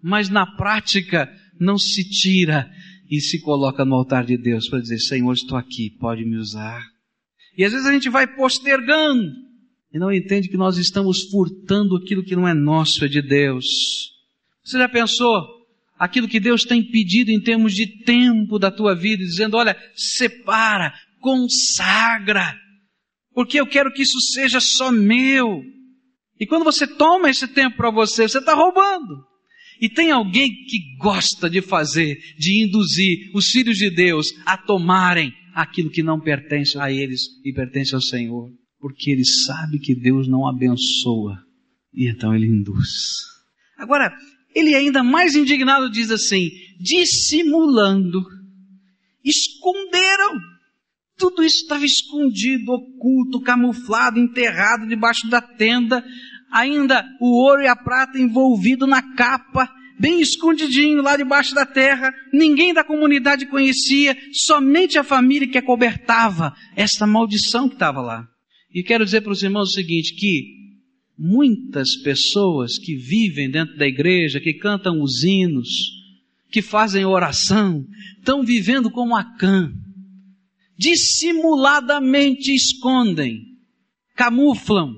Mas 0.00 0.28
na 0.28 0.46
prática 0.46 1.28
não 1.58 1.76
se 1.76 2.08
tira 2.08 2.70
e 3.10 3.20
se 3.20 3.40
coloca 3.40 3.84
no 3.84 3.96
altar 3.96 4.24
de 4.24 4.38
Deus 4.38 4.68
para 4.68 4.80
dizer: 4.80 4.98
Senhor, 4.98 5.32
estou 5.32 5.58
aqui, 5.58 5.90
pode 5.98 6.24
me 6.24 6.36
usar. 6.36 6.82
E 7.58 7.64
às 7.64 7.72
vezes 7.72 7.86
a 7.86 7.92
gente 7.92 8.08
vai 8.08 8.26
postergando 8.26 9.32
e 9.92 9.98
não 9.98 10.12
entende 10.12 10.48
que 10.48 10.56
nós 10.56 10.78
estamos 10.78 11.24
furtando 11.24 11.96
aquilo 11.96 12.22
que 12.22 12.36
não 12.36 12.46
é 12.46 12.54
nosso, 12.54 13.04
é 13.04 13.08
de 13.08 13.20
Deus. 13.20 13.66
Você 14.62 14.78
já 14.78 14.88
pensou 14.88 15.59
aquilo 16.00 16.26
que 16.26 16.40
Deus 16.40 16.62
tem 16.62 16.82
pedido 16.82 17.30
em 17.30 17.38
termos 17.38 17.74
de 17.74 18.02
tempo 18.04 18.58
da 18.58 18.70
tua 18.70 18.96
vida, 18.96 19.22
dizendo: 19.22 19.58
olha, 19.58 19.76
separa, 19.94 20.94
consagra, 21.20 22.56
porque 23.34 23.60
eu 23.60 23.66
quero 23.66 23.92
que 23.92 24.02
isso 24.02 24.18
seja 24.32 24.58
só 24.58 24.90
meu. 24.90 25.62
E 26.40 26.46
quando 26.46 26.64
você 26.64 26.86
toma 26.86 27.28
esse 27.28 27.46
tempo 27.46 27.76
para 27.76 27.90
você, 27.90 28.26
você 28.26 28.38
está 28.38 28.54
roubando. 28.54 29.28
E 29.78 29.88
tem 29.90 30.10
alguém 30.10 30.48
que 30.48 30.96
gosta 30.98 31.48
de 31.48 31.60
fazer, 31.60 32.18
de 32.38 32.64
induzir 32.64 33.30
os 33.34 33.50
filhos 33.50 33.76
de 33.76 33.90
Deus 33.90 34.32
a 34.46 34.56
tomarem 34.56 35.32
aquilo 35.54 35.90
que 35.90 36.02
não 36.02 36.18
pertence 36.20 36.78
a 36.78 36.90
eles 36.90 37.22
e 37.44 37.52
pertence 37.52 37.94
ao 37.94 38.00
Senhor, 38.00 38.50
porque 38.78 39.10
ele 39.10 39.24
sabe 39.24 39.78
que 39.78 39.94
Deus 39.94 40.28
não 40.28 40.46
abençoa 40.46 41.38
e 41.92 42.08
então 42.08 42.34
ele 42.34 42.46
induz. 42.46 42.88
Agora, 43.78 44.14
ele 44.54 44.74
ainda 44.74 45.02
mais 45.02 45.34
indignado 45.34 45.90
diz 45.90 46.10
assim: 46.10 46.50
dissimulando, 46.78 48.22
esconderam. 49.24 50.38
Tudo 51.16 51.44
isso 51.44 51.62
estava 51.62 51.84
escondido, 51.84 52.72
oculto, 52.72 53.42
camuflado, 53.42 54.18
enterrado 54.18 54.88
debaixo 54.88 55.28
da 55.28 55.40
tenda 55.42 56.02
ainda 56.50 57.04
o 57.20 57.46
ouro 57.46 57.62
e 57.62 57.68
a 57.68 57.76
prata 57.76 58.18
envolvido 58.18 58.86
na 58.86 59.00
capa, 59.14 59.70
bem 59.98 60.20
escondidinho 60.20 61.02
lá 61.02 61.16
debaixo 61.16 61.54
da 61.54 61.64
terra, 61.64 62.12
ninguém 62.32 62.74
da 62.74 62.82
comunidade 62.82 63.46
conhecia, 63.46 64.16
somente 64.32 64.98
a 64.98 65.04
família 65.04 65.48
que 65.48 65.58
acobertava 65.58 66.54
essa 66.74 67.06
maldição 67.06 67.68
que 67.68 67.74
estava 67.74 68.00
lá. 68.00 68.26
E 68.74 68.82
quero 68.82 69.04
dizer 69.04 69.20
para 69.20 69.32
os 69.32 69.42
irmãos 69.42 69.70
o 69.70 69.72
seguinte, 69.72 70.14
que 70.14 70.59
muitas 71.20 71.96
pessoas 71.96 72.78
que 72.78 72.96
vivem 72.96 73.50
dentro 73.50 73.76
da 73.76 73.86
igreja, 73.86 74.40
que 74.40 74.54
cantam 74.54 75.02
os 75.02 75.22
hinos, 75.22 75.68
que 76.50 76.62
fazem 76.62 77.04
oração, 77.04 77.86
estão 78.18 78.42
vivendo 78.42 78.90
como 78.90 79.14
Acã, 79.14 79.70
dissimuladamente 80.78 82.54
escondem, 82.54 83.42
camuflam 84.16 84.94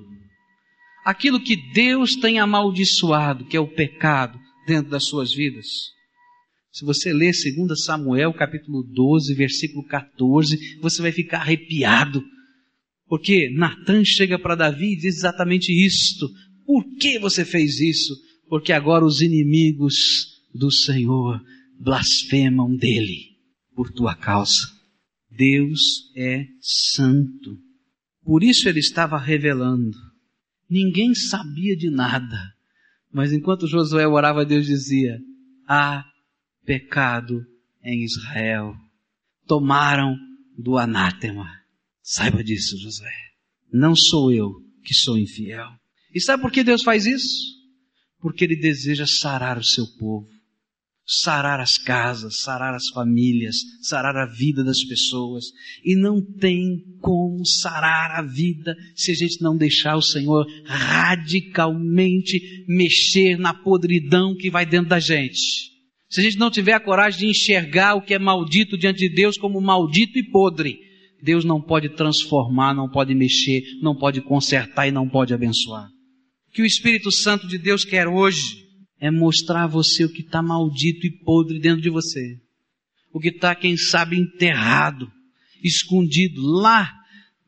aquilo 1.05 1.43
que 1.43 1.57
Deus 1.73 2.15
tem 2.15 2.39
amaldiçoado, 2.39 3.45
que 3.47 3.57
é 3.57 3.61
o 3.61 3.75
pecado, 3.75 4.39
dentro 4.65 4.93
das 4.93 5.07
suas 5.07 5.35
vidas. 5.35 5.67
Se 6.71 6.85
você 6.85 7.13
ler 7.13 7.33
2 7.33 7.85
Samuel, 7.85 8.33
capítulo 8.33 8.85
12, 8.85 9.35
versículo 9.35 9.85
14, 9.89 10.79
você 10.81 11.03
vai 11.03 11.11
ficar 11.11 11.39
arrepiado. 11.39 12.23
Porque 13.13 13.51
Natan 13.51 14.07
chega 14.07 14.39
para 14.39 14.55
Davi 14.55 14.95
e 14.95 14.97
diz 14.97 15.19
exatamente 15.19 15.71
isto. 15.71 16.31
Por 16.65 16.83
que 16.97 17.19
você 17.19 17.45
fez 17.45 17.79
isso? 17.79 18.15
Porque 18.49 18.73
agora 18.73 19.05
os 19.05 19.21
inimigos 19.21 19.95
do 20.55 20.71
Senhor 20.71 21.39
blasfemam 21.79 22.75
dele 22.75 23.37
por 23.77 23.93
tua 23.93 24.15
causa. 24.15 24.67
Deus 25.31 26.11
é 26.17 26.47
santo. 26.63 27.59
Por 28.25 28.43
isso 28.43 28.67
ele 28.67 28.81
estava 28.81 29.19
revelando. 29.19 29.99
Ninguém 30.71 31.15
sabia 31.15 31.77
de 31.77 31.91
nada. 31.91 32.55
Mas 33.13 33.31
enquanto 33.31 33.69
Josué 33.69 34.09
orava, 34.09 34.43
Deus 34.43 34.65
dizia: 34.65 35.21
há 35.69 36.03
pecado 36.65 37.45
em 37.85 38.05
Israel. 38.05 38.75
Tomaram 39.47 40.17
do 40.57 40.79
anátema. 40.79 41.62
Saiba 42.03 42.43
disso, 42.43 42.79
Josué. 42.79 43.13
Não 43.73 43.95
sou 43.95 44.33
eu 44.33 44.51
que 44.85 44.95
sou 44.95 45.17
infiel. 45.17 45.69
E 46.15 46.21
sabe 46.21 46.43
por 46.43 46.53
que 46.53 46.65
Deus 46.65 46.83
faz 46.83 47.07
isso? 47.07 47.53
Porque 48.21 48.45
Ele 48.45 48.57
deseja 48.57 49.07
sarar 49.07 49.59
o 49.59 49.65
seu 49.65 49.87
povo 49.99 50.29
sarar 51.07 51.61
as 51.61 51.79
casas, 51.79 52.41
sarar 52.41 52.75
as 52.75 52.89
famílias, 52.89 53.57
sarar 53.83 54.17
a 54.17 54.27
vida 54.27 54.63
das 54.65 54.83
pessoas. 54.85 55.47
E 55.85 55.95
não 55.97 56.23
tem 56.23 56.79
como 57.01 57.45
sarar 57.45 58.19
a 58.19 58.23
vida 58.23 58.75
se 58.95 59.11
a 59.11 59.15
gente 59.15 59.43
não 59.43 59.57
deixar 59.57 59.97
o 59.97 60.03
Senhor 60.03 60.47
radicalmente 60.65 62.41
mexer 62.69 63.37
na 63.37 63.53
podridão 63.53 64.35
que 64.37 64.51
vai 64.51 64.65
dentro 64.65 64.89
da 64.89 65.01
gente. 65.01 65.71
Se 66.09 66.21
a 66.21 66.23
gente 66.23 66.39
não 66.39 66.51
tiver 66.51 66.75
a 66.75 66.81
coragem 66.81 67.21
de 67.21 67.27
enxergar 67.27 67.95
o 67.95 68.03
que 68.03 68.15
é 68.15 68.19
maldito 68.19 68.77
diante 68.79 69.09
de 69.09 69.15
Deus 69.15 69.37
como 69.37 69.61
maldito 69.61 70.19
e 70.19 70.31
podre, 70.31 70.79
Deus 71.23 71.45
não 71.45 71.61
pode 71.61 71.91
transformar, 71.91 72.75
não 72.75 72.91
pode 72.91 73.15
mexer, 73.15 73.63
não 73.81 73.97
pode 73.97 74.21
consertar 74.21 74.89
e 74.89 74.91
não 74.91 75.09
pode 75.09 75.33
abençoar. 75.33 75.89
O 76.49 76.53
que 76.53 76.63
o 76.63 76.67
Espírito 76.67 77.13
Santo 77.13 77.47
de 77.47 77.57
Deus 77.57 77.85
quer 77.85 78.09
hoje 78.09 78.67
é 79.01 79.11
mostrar 79.11 79.65
a 79.65 79.69
você 79.69 80.05
o 80.05 80.13
que 80.13 80.23
está 80.23 80.43
maldito 80.43 81.07
e 81.07 81.11
podre 81.25 81.61
dentro 81.61 81.81
de 81.81 81.91
você. 81.91 82.39
O 83.13 83.21
que 83.21 83.29
está, 83.29 83.55
quem 83.55 83.77
sabe, 83.77 84.17
enterrado, 84.17 85.11
escondido 85.63 86.41
lá 86.43 86.93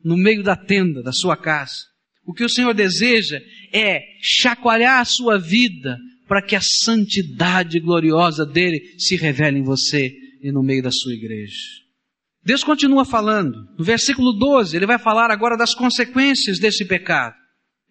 no 0.03 0.15
meio 0.15 0.41
da 0.41 0.55
tenda 0.55 1.03
da 1.03 1.11
sua 1.11 1.35
casa. 1.35 1.83
O 2.25 2.33
que 2.33 2.43
o 2.43 2.49
Senhor 2.49 2.73
deseja 2.73 3.39
é 3.73 4.01
chacoalhar 4.21 5.01
a 5.01 5.05
sua 5.05 5.37
vida 5.37 5.97
para 6.27 6.41
que 6.41 6.55
a 6.55 6.61
santidade 6.61 7.79
gloriosa 7.79 8.45
dele 8.45 8.95
se 8.97 9.15
revele 9.15 9.59
em 9.59 9.63
você 9.63 10.13
e 10.41 10.51
no 10.51 10.63
meio 10.63 10.81
da 10.81 10.91
sua 10.91 11.13
igreja. 11.13 11.84
Deus 12.45 12.63
continua 12.63 13.03
falando. 13.03 13.67
No 13.77 13.83
versículo 13.83 14.31
12, 14.31 14.75
ele 14.77 14.85
vai 14.85 14.99
falar 14.99 15.31
agora 15.31 15.57
das 15.57 15.73
consequências 15.73 16.59
desse 16.59 16.85
pecado. 16.85 17.33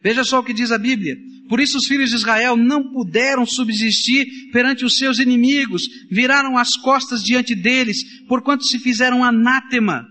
Veja 0.01 0.23
só 0.23 0.39
o 0.39 0.45
que 0.45 0.53
diz 0.53 0.71
a 0.71 0.79
Bíblia. 0.79 1.17
Por 1.49 1.61
isso 1.61 1.77
os 1.77 1.87
filhos 1.87 2.11
de 2.11 2.17
Israel 2.17 2.57
não 2.57 2.93
puderam 2.93 3.45
subsistir 3.45 4.27
perante 4.53 4.85
os 4.85 4.97
seus 4.97 5.19
inimigos, 5.19 5.89
viraram 6.11 6.57
as 6.57 6.77
costas 6.77 7.23
diante 7.23 7.55
deles, 7.55 7.99
porquanto 8.29 8.65
se 8.65 8.79
fizeram 8.79 9.25
anátema. 9.25 10.07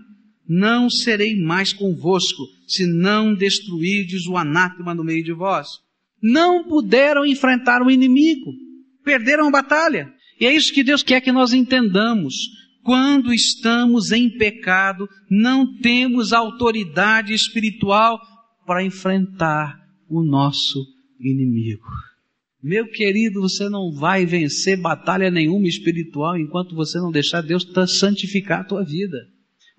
Não 0.46 0.90
serei 0.90 1.40
mais 1.40 1.72
convosco, 1.72 2.42
se 2.68 2.86
não 2.86 3.34
destruirdes 3.34 4.26
o 4.26 4.36
anátema 4.36 4.94
no 4.94 5.02
meio 5.02 5.24
de 5.24 5.32
vós. 5.32 5.68
Não 6.22 6.64
puderam 6.64 7.24
enfrentar 7.24 7.82
o 7.82 7.90
inimigo, 7.90 8.52
perderam 9.02 9.48
a 9.48 9.50
batalha. 9.50 10.12
E 10.38 10.44
é 10.44 10.54
isso 10.54 10.72
que 10.72 10.84
Deus 10.84 11.02
quer 11.02 11.20
que 11.20 11.32
nós 11.32 11.54
entendamos. 11.54 12.34
Quando 12.84 13.32
estamos 13.32 14.12
em 14.12 14.28
pecado, 14.28 15.08
não 15.30 15.78
temos 15.80 16.34
autoridade 16.34 17.32
espiritual 17.32 18.20
para 18.66 18.84
enfrentar 18.84 19.80
o 20.06 20.22
nosso 20.22 20.84
inimigo. 21.18 21.86
Meu 22.62 22.86
querido, 22.86 23.40
você 23.40 23.70
não 23.70 23.90
vai 23.90 24.26
vencer 24.26 24.78
batalha 24.78 25.30
nenhuma 25.30 25.66
espiritual 25.66 26.38
enquanto 26.38 26.74
você 26.74 26.98
não 26.98 27.10
deixar 27.10 27.40
Deus 27.40 27.66
santificar 27.88 28.60
a 28.60 28.64
tua 28.64 28.84
vida. 28.84 29.16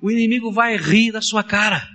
O 0.01 0.09
inimigo 0.09 0.51
vai 0.51 0.75
rir 0.75 1.11
da 1.11 1.21
sua 1.21 1.43
cara, 1.43 1.87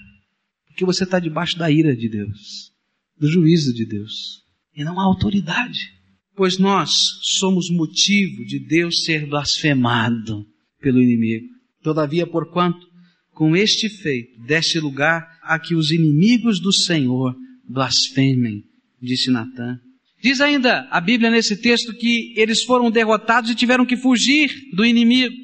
porque 0.68 0.84
você 0.84 1.02
está 1.02 1.18
debaixo 1.18 1.58
da 1.58 1.68
ira 1.68 1.94
de 1.94 2.08
Deus, 2.08 2.72
do 3.18 3.28
juízo 3.28 3.74
de 3.74 3.84
Deus, 3.84 4.44
e 4.74 4.84
não 4.84 5.00
há 5.00 5.04
autoridade. 5.04 5.90
Pois 6.36 6.56
nós 6.56 6.92
somos 7.22 7.68
motivo 7.68 8.44
de 8.44 8.60
Deus 8.60 9.02
ser 9.04 9.26
blasfemado 9.26 10.46
pelo 10.80 11.00
inimigo. 11.00 11.46
Todavia, 11.82 12.26
porquanto 12.26 12.90
com 13.32 13.56
este 13.56 13.88
feito 13.88 14.38
deste 14.42 14.78
lugar 14.78 15.26
a 15.42 15.58
que 15.58 15.74
os 15.74 15.90
inimigos 15.90 16.60
do 16.60 16.72
Senhor 16.72 17.34
blasfemem, 17.66 18.62
disse 19.00 19.30
Natã. 19.30 19.78
Diz 20.22 20.40
ainda 20.42 20.86
a 20.90 21.00
Bíblia 21.00 21.30
nesse 21.30 21.56
texto 21.56 21.94
que 21.94 22.34
eles 22.36 22.62
foram 22.62 22.90
derrotados 22.90 23.50
e 23.50 23.54
tiveram 23.54 23.86
que 23.86 23.96
fugir 23.96 24.50
do 24.74 24.84
inimigo. 24.84 25.34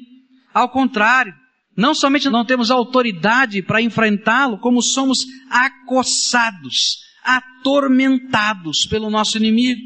Ao 0.53 0.69
contrário, 0.69 1.33
não 1.75 1.95
somente 1.95 2.29
não 2.29 2.45
temos 2.45 2.69
autoridade 2.69 3.63
para 3.63 3.81
enfrentá-lo, 3.81 4.59
como 4.59 4.81
somos 4.83 5.25
acossados, 5.49 6.99
atormentados 7.23 8.85
pelo 8.87 9.09
nosso 9.09 9.37
inimigo. 9.37 9.81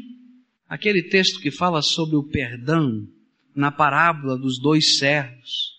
Aquele 0.68 1.02
texto 1.02 1.40
que 1.40 1.50
fala 1.50 1.80
sobre 1.80 2.16
o 2.16 2.28
perdão 2.28 3.06
na 3.54 3.70
parábola 3.70 4.36
dos 4.36 4.60
dois 4.60 4.98
servos, 4.98 5.72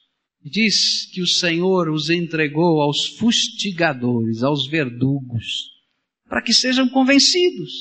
diz 0.44 1.10
que 1.12 1.22
o 1.22 1.28
Senhor 1.28 1.90
os 1.90 2.10
entregou 2.10 2.82
aos 2.82 3.06
fustigadores, 3.18 4.44
aos 4.44 4.68
verdugos, 4.68 5.72
para 6.28 6.42
que 6.42 6.54
sejam 6.54 6.88
convencidos. 6.90 7.72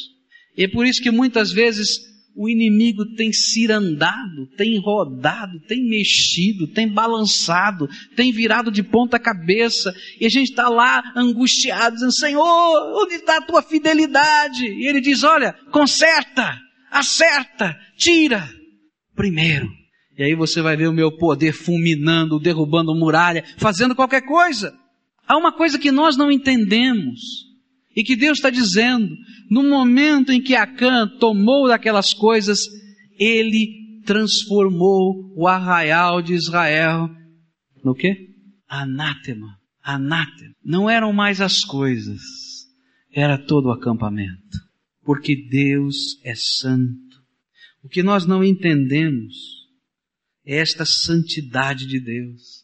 E 0.57 0.64
é 0.64 0.68
por 0.68 0.87
isso 0.87 1.02
que 1.02 1.11
muitas 1.11 1.50
vezes 1.50 1.98
o 2.35 2.48
inimigo 2.48 3.05
tem 3.14 3.33
cirandado, 3.33 4.46
tem 4.57 4.78
rodado, 4.78 5.61
tem 5.66 5.87
mexido, 5.88 6.66
tem 6.66 6.88
balançado, 6.88 7.88
tem 8.16 8.33
virado 8.33 8.70
de 8.70 8.83
ponta 8.83 9.18
cabeça, 9.18 9.94
e 10.18 10.24
a 10.24 10.28
gente 10.31 10.50
está 10.50 10.68
lá 10.68 11.02
angustiado, 11.14 11.94
dizendo, 11.94 12.14
Senhor, 12.14 13.02
onde 13.02 13.16
está 13.16 13.38
a 13.38 13.42
tua 13.42 13.62
fidelidade? 13.62 14.64
E 14.64 14.87
ele 14.87 15.00
diz, 15.00 15.22
olha, 15.22 15.52
conserta, 15.70 16.59
acerta, 16.90 17.78
tira, 17.96 18.48
primeiro. 19.14 19.81
E 20.22 20.26
aí 20.26 20.35
você 20.37 20.62
vai 20.62 20.76
ver 20.76 20.87
o 20.87 20.92
meu 20.92 21.11
poder 21.11 21.52
fulminando, 21.52 22.38
derrubando 22.38 22.94
muralha, 22.94 23.42
fazendo 23.58 23.92
qualquer 23.92 24.20
coisa. 24.20 24.72
Há 25.26 25.37
uma 25.37 25.50
coisa 25.50 25.80
que 25.80 25.90
nós 25.90 26.16
não 26.16 26.30
entendemos. 26.30 27.18
E 27.96 28.04
que 28.04 28.14
Deus 28.14 28.38
está 28.38 28.48
dizendo, 28.48 29.16
no 29.50 29.64
momento 29.64 30.30
em 30.30 30.40
que 30.40 30.54
Acã 30.54 31.08
tomou 31.18 31.66
daquelas 31.66 32.14
coisas, 32.14 32.61
ele 33.18 34.00
transformou 34.06 35.35
o 35.37 35.48
arraial 35.48 36.22
de 36.22 36.35
Israel 36.35 37.11
no 37.85 37.92
quê? 37.92 38.14
Anátema. 38.68 39.58
Anátema. 39.82 40.54
Não 40.64 40.88
eram 40.88 41.12
mais 41.12 41.40
as 41.40 41.64
coisas, 41.64 42.20
era 43.12 43.37
todo 43.37 43.66
o 43.66 43.72
acampamento. 43.72 44.56
Porque 45.04 45.35
Deus 45.50 45.96
é 46.22 46.35
santo. 46.37 46.92
O 47.82 47.88
que 47.88 48.04
nós 48.04 48.24
não 48.24 48.44
entendemos 48.44 49.62
esta 50.44 50.85
santidade 50.85 51.87
de 51.87 52.00
Deus. 52.00 52.62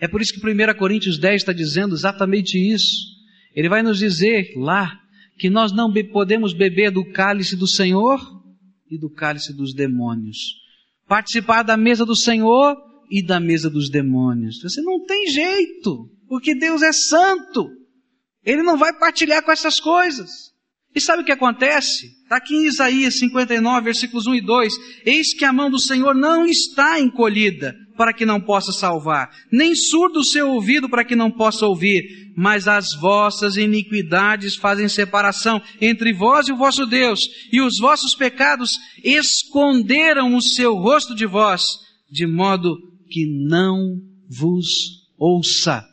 É 0.00 0.08
por 0.08 0.20
isso 0.20 0.32
que 0.32 0.40
1 0.44 0.74
Coríntios 0.78 1.18
10 1.18 1.42
está 1.42 1.52
dizendo 1.52 1.94
exatamente 1.94 2.58
isso. 2.58 2.96
Ele 3.54 3.68
vai 3.68 3.82
nos 3.82 3.98
dizer 3.98 4.52
lá 4.56 4.98
que 5.38 5.48
nós 5.48 5.72
não 5.72 5.92
podemos 6.12 6.52
beber 6.52 6.90
do 6.90 7.04
cálice 7.04 7.56
do 7.56 7.66
Senhor 7.66 8.20
e 8.90 8.98
do 8.98 9.08
cálice 9.08 9.52
dos 9.52 9.74
demônios. 9.74 10.38
Participar 11.06 11.62
da 11.62 11.76
mesa 11.76 12.04
do 12.04 12.16
Senhor 12.16 12.76
e 13.10 13.24
da 13.24 13.38
mesa 13.38 13.70
dos 13.70 13.90
demônios. 13.90 14.60
Você 14.60 14.80
não 14.82 15.04
tem 15.04 15.30
jeito, 15.30 16.10
porque 16.28 16.54
Deus 16.54 16.82
é 16.82 16.92
santo. 16.92 17.68
Ele 18.44 18.62
não 18.62 18.76
vai 18.76 18.98
partilhar 18.98 19.42
com 19.44 19.52
essas 19.52 19.78
coisas. 19.78 20.51
E 20.94 21.00
sabe 21.00 21.22
o 21.22 21.24
que 21.24 21.32
acontece? 21.32 22.06
Está 22.22 22.36
aqui 22.36 22.54
em 22.54 22.66
Isaías 22.66 23.18
59, 23.18 23.84
versículos 23.84 24.26
1 24.26 24.34
e 24.34 24.40
2. 24.40 24.74
Eis 25.06 25.34
que 25.34 25.44
a 25.44 25.52
mão 25.52 25.70
do 25.70 25.78
Senhor 25.78 26.14
não 26.14 26.46
está 26.46 27.00
encolhida 27.00 27.74
para 27.96 28.12
que 28.12 28.24
não 28.24 28.40
possa 28.40 28.72
salvar, 28.72 29.30
nem 29.50 29.74
surdo 29.74 30.20
o 30.20 30.24
seu 30.24 30.50
ouvido 30.50 30.88
para 30.88 31.04
que 31.04 31.14
não 31.14 31.30
possa 31.30 31.66
ouvir, 31.66 32.32
mas 32.36 32.66
as 32.66 32.86
vossas 33.00 33.56
iniquidades 33.56 34.56
fazem 34.56 34.88
separação 34.88 35.60
entre 35.80 36.12
vós 36.12 36.48
e 36.48 36.52
o 36.52 36.56
vosso 36.56 36.86
Deus, 36.86 37.20
e 37.52 37.60
os 37.60 37.78
vossos 37.78 38.14
pecados 38.14 38.72
esconderam 39.04 40.34
o 40.34 40.40
seu 40.40 40.74
rosto 40.74 41.14
de 41.14 41.26
vós, 41.26 41.62
de 42.10 42.26
modo 42.26 42.76
que 43.10 43.26
não 43.46 43.98
vos 44.28 45.06
ouça. 45.18 45.91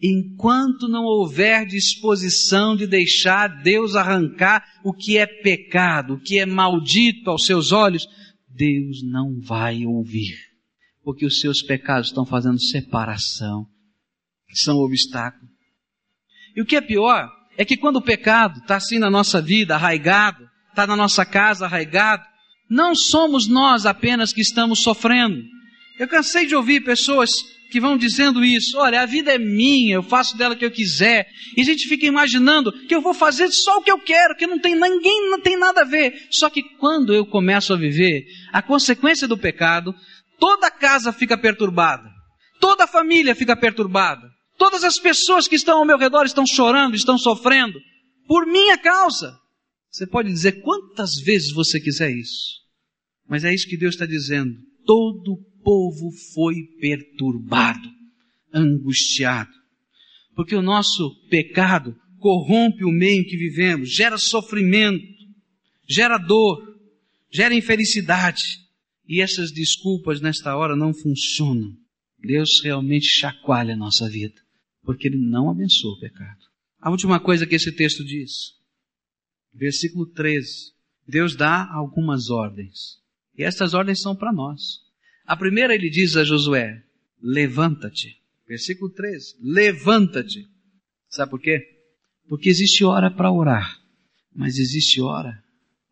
Enquanto 0.00 0.88
não 0.88 1.04
houver 1.04 1.66
disposição 1.66 2.76
de 2.76 2.86
deixar 2.86 3.48
Deus 3.62 3.96
arrancar 3.96 4.64
o 4.84 4.92
que 4.92 5.18
é 5.18 5.26
pecado, 5.26 6.14
o 6.14 6.20
que 6.20 6.38
é 6.38 6.46
maldito 6.46 7.30
aos 7.30 7.44
seus 7.44 7.72
olhos, 7.72 8.06
Deus 8.48 9.02
não 9.02 9.40
vai 9.40 9.84
ouvir, 9.84 10.36
porque 11.02 11.26
os 11.26 11.40
seus 11.40 11.62
pecados 11.62 12.08
estão 12.08 12.24
fazendo 12.24 12.60
separação, 12.60 13.66
são 14.52 14.78
obstáculo. 14.78 15.50
E 16.56 16.62
o 16.62 16.66
que 16.66 16.76
é 16.76 16.80
pior 16.80 17.28
é 17.56 17.64
que 17.64 17.76
quando 17.76 17.96
o 17.96 18.02
pecado 18.02 18.60
está 18.60 18.76
assim 18.76 18.98
na 18.98 19.10
nossa 19.10 19.42
vida, 19.42 19.74
arraigado, 19.74 20.48
está 20.70 20.86
na 20.86 20.96
nossa 20.96 21.24
casa 21.24 21.66
arraigado, 21.66 22.24
não 22.70 22.94
somos 22.94 23.48
nós 23.48 23.86
apenas 23.86 24.32
que 24.32 24.40
estamos 24.40 24.80
sofrendo. 24.80 25.42
Eu 25.98 26.06
cansei 26.06 26.46
de 26.46 26.54
ouvir 26.54 26.84
pessoas 26.84 27.30
que 27.70 27.80
vão 27.80 27.96
dizendo 27.96 28.44
isso. 28.44 28.78
Olha, 28.78 29.02
a 29.02 29.06
vida 29.06 29.32
é 29.32 29.38
minha, 29.38 29.96
eu 29.96 30.02
faço 30.02 30.36
dela 30.36 30.54
o 30.54 30.58
que 30.58 30.64
eu 30.64 30.70
quiser. 30.70 31.28
E 31.56 31.60
a 31.60 31.64
gente 31.64 31.86
fica 31.88 32.06
imaginando 32.06 32.72
que 32.86 32.94
eu 32.94 33.00
vou 33.00 33.14
fazer 33.14 33.50
só 33.50 33.78
o 33.78 33.82
que 33.82 33.90
eu 33.90 33.98
quero, 33.98 34.36
que 34.36 34.46
não 34.46 34.58
tem 34.58 34.74
ninguém, 34.74 35.30
não 35.30 35.40
tem 35.40 35.56
nada 35.56 35.82
a 35.82 35.84
ver. 35.84 36.26
Só 36.30 36.48
que 36.48 36.62
quando 36.78 37.14
eu 37.14 37.26
começo 37.26 37.72
a 37.72 37.76
viver 37.76 38.24
a 38.52 38.62
consequência 38.62 39.28
do 39.28 39.38
pecado, 39.38 39.94
toda 40.38 40.66
a 40.66 40.70
casa 40.70 41.12
fica 41.12 41.36
perturbada. 41.36 42.08
Toda 42.60 42.84
a 42.84 42.88
família 42.88 43.34
fica 43.34 43.56
perturbada. 43.56 44.28
Todas 44.56 44.82
as 44.82 44.98
pessoas 44.98 45.46
que 45.46 45.54
estão 45.54 45.78
ao 45.78 45.84
meu 45.84 45.96
redor 45.96 46.24
estão 46.24 46.44
chorando, 46.46 46.96
estão 46.96 47.16
sofrendo 47.16 47.78
por 48.26 48.46
minha 48.46 48.76
causa. 48.76 49.38
Você 49.90 50.06
pode 50.06 50.28
dizer 50.28 50.60
quantas 50.62 51.14
vezes 51.16 51.52
você 51.52 51.80
quiser 51.80 52.10
isso. 52.10 52.58
Mas 53.28 53.44
é 53.44 53.54
isso 53.54 53.68
que 53.68 53.76
Deus 53.76 53.94
está 53.94 54.06
dizendo. 54.06 54.52
Todo 54.84 55.38
povo 55.68 56.10
foi 56.32 56.62
perturbado, 56.80 57.90
angustiado. 58.50 59.52
Porque 60.34 60.56
o 60.56 60.62
nosso 60.62 61.14
pecado 61.28 61.94
corrompe 62.16 62.86
o 62.86 62.90
meio 62.90 63.20
em 63.20 63.24
que 63.24 63.36
vivemos, 63.36 63.94
gera 63.94 64.16
sofrimento, 64.16 65.04
gera 65.86 66.16
dor, 66.16 66.58
gera 67.30 67.54
infelicidade. 67.54 68.42
E 69.06 69.20
essas 69.20 69.52
desculpas 69.52 70.22
nesta 70.22 70.56
hora 70.56 70.74
não 70.74 70.94
funcionam. 70.94 71.76
Deus 72.18 72.62
realmente 72.64 73.06
chacoalha 73.06 73.74
a 73.74 73.76
nossa 73.76 74.08
vida, 74.08 74.40
porque 74.82 75.06
Ele 75.06 75.18
não 75.18 75.50
abençoa 75.50 75.92
o 75.92 76.00
pecado. 76.00 76.40
A 76.80 76.90
última 76.90 77.20
coisa 77.20 77.46
que 77.46 77.56
esse 77.56 77.72
texto 77.72 78.02
diz, 78.02 78.54
versículo 79.52 80.06
13: 80.06 80.72
Deus 81.06 81.36
dá 81.36 81.70
algumas 81.70 82.30
ordens. 82.30 83.02
E 83.36 83.44
estas 83.44 83.74
ordens 83.74 84.00
são 84.00 84.16
para 84.16 84.32
nós. 84.32 84.87
A 85.28 85.36
primeira 85.36 85.74
ele 85.74 85.90
diz 85.90 86.16
a 86.16 86.24
Josué: 86.24 86.82
levanta-te. 87.20 88.16
Versículo 88.48 88.90
13: 88.90 89.36
levanta-te. 89.42 90.48
Sabe 91.10 91.30
por 91.30 91.38
quê? 91.38 91.60
Porque 92.26 92.48
existe 92.48 92.82
hora 92.82 93.10
para 93.10 93.30
orar, 93.30 93.78
mas 94.34 94.56
existe 94.56 95.02
hora 95.02 95.44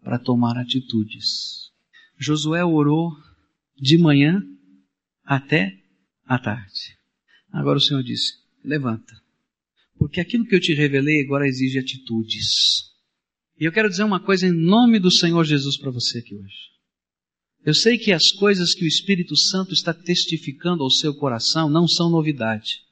para 0.03 0.19
tomar 0.19 0.57
atitudes. 0.57 1.71
Josué 2.19 2.65
orou 2.65 3.13
de 3.79 3.99
manhã 3.99 4.43
até 5.23 5.83
à 6.25 6.39
tarde. 6.39 6.97
Agora 7.53 7.77
o 7.77 7.83
Senhor 7.83 8.03
disse: 8.03 8.33
levanta. 8.65 9.15
Porque 9.99 10.19
aquilo 10.19 10.47
que 10.47 10.55
eu 10.55 10.61
te 10.61 10.73
revelei 10.73 11.21
agora 11.23 11.47
exige 11.47 11.79
atitudes. 11.79 12.87
E 13.61 13.67
eu 13.67 13.73
quero 13.73 13.91
dizer 13.91 14.05
uma 14.05 14.21
coisa 14.21 14.47
em 14.47 14.53
nome 14.53 14.99
do 14.99 15.11
Senhor 15.11 15.45
Jesus 15.45 15.77
para 15.77 15.91
você 15.91 16.21
aqui 16.21 16.35
hoje. 16.35 16.76
Eu 17.67 17.75
sei 17.75 17.99
que 17.99 18.13
as 18.13 18.29
coisas 18.29 18.75
que 18.75 18.85
o 18.85 18.87
Espírito 18.87 19.37
Santo 19.37 19.75
está 19.75 19.93
testificando 19.93 20.85
ao 20.85 20.91
seu 20.91 21.13
coração 21.13 21.69
não 21.69 21.89
são 21.89 22.09
novidade. 22.09 22.83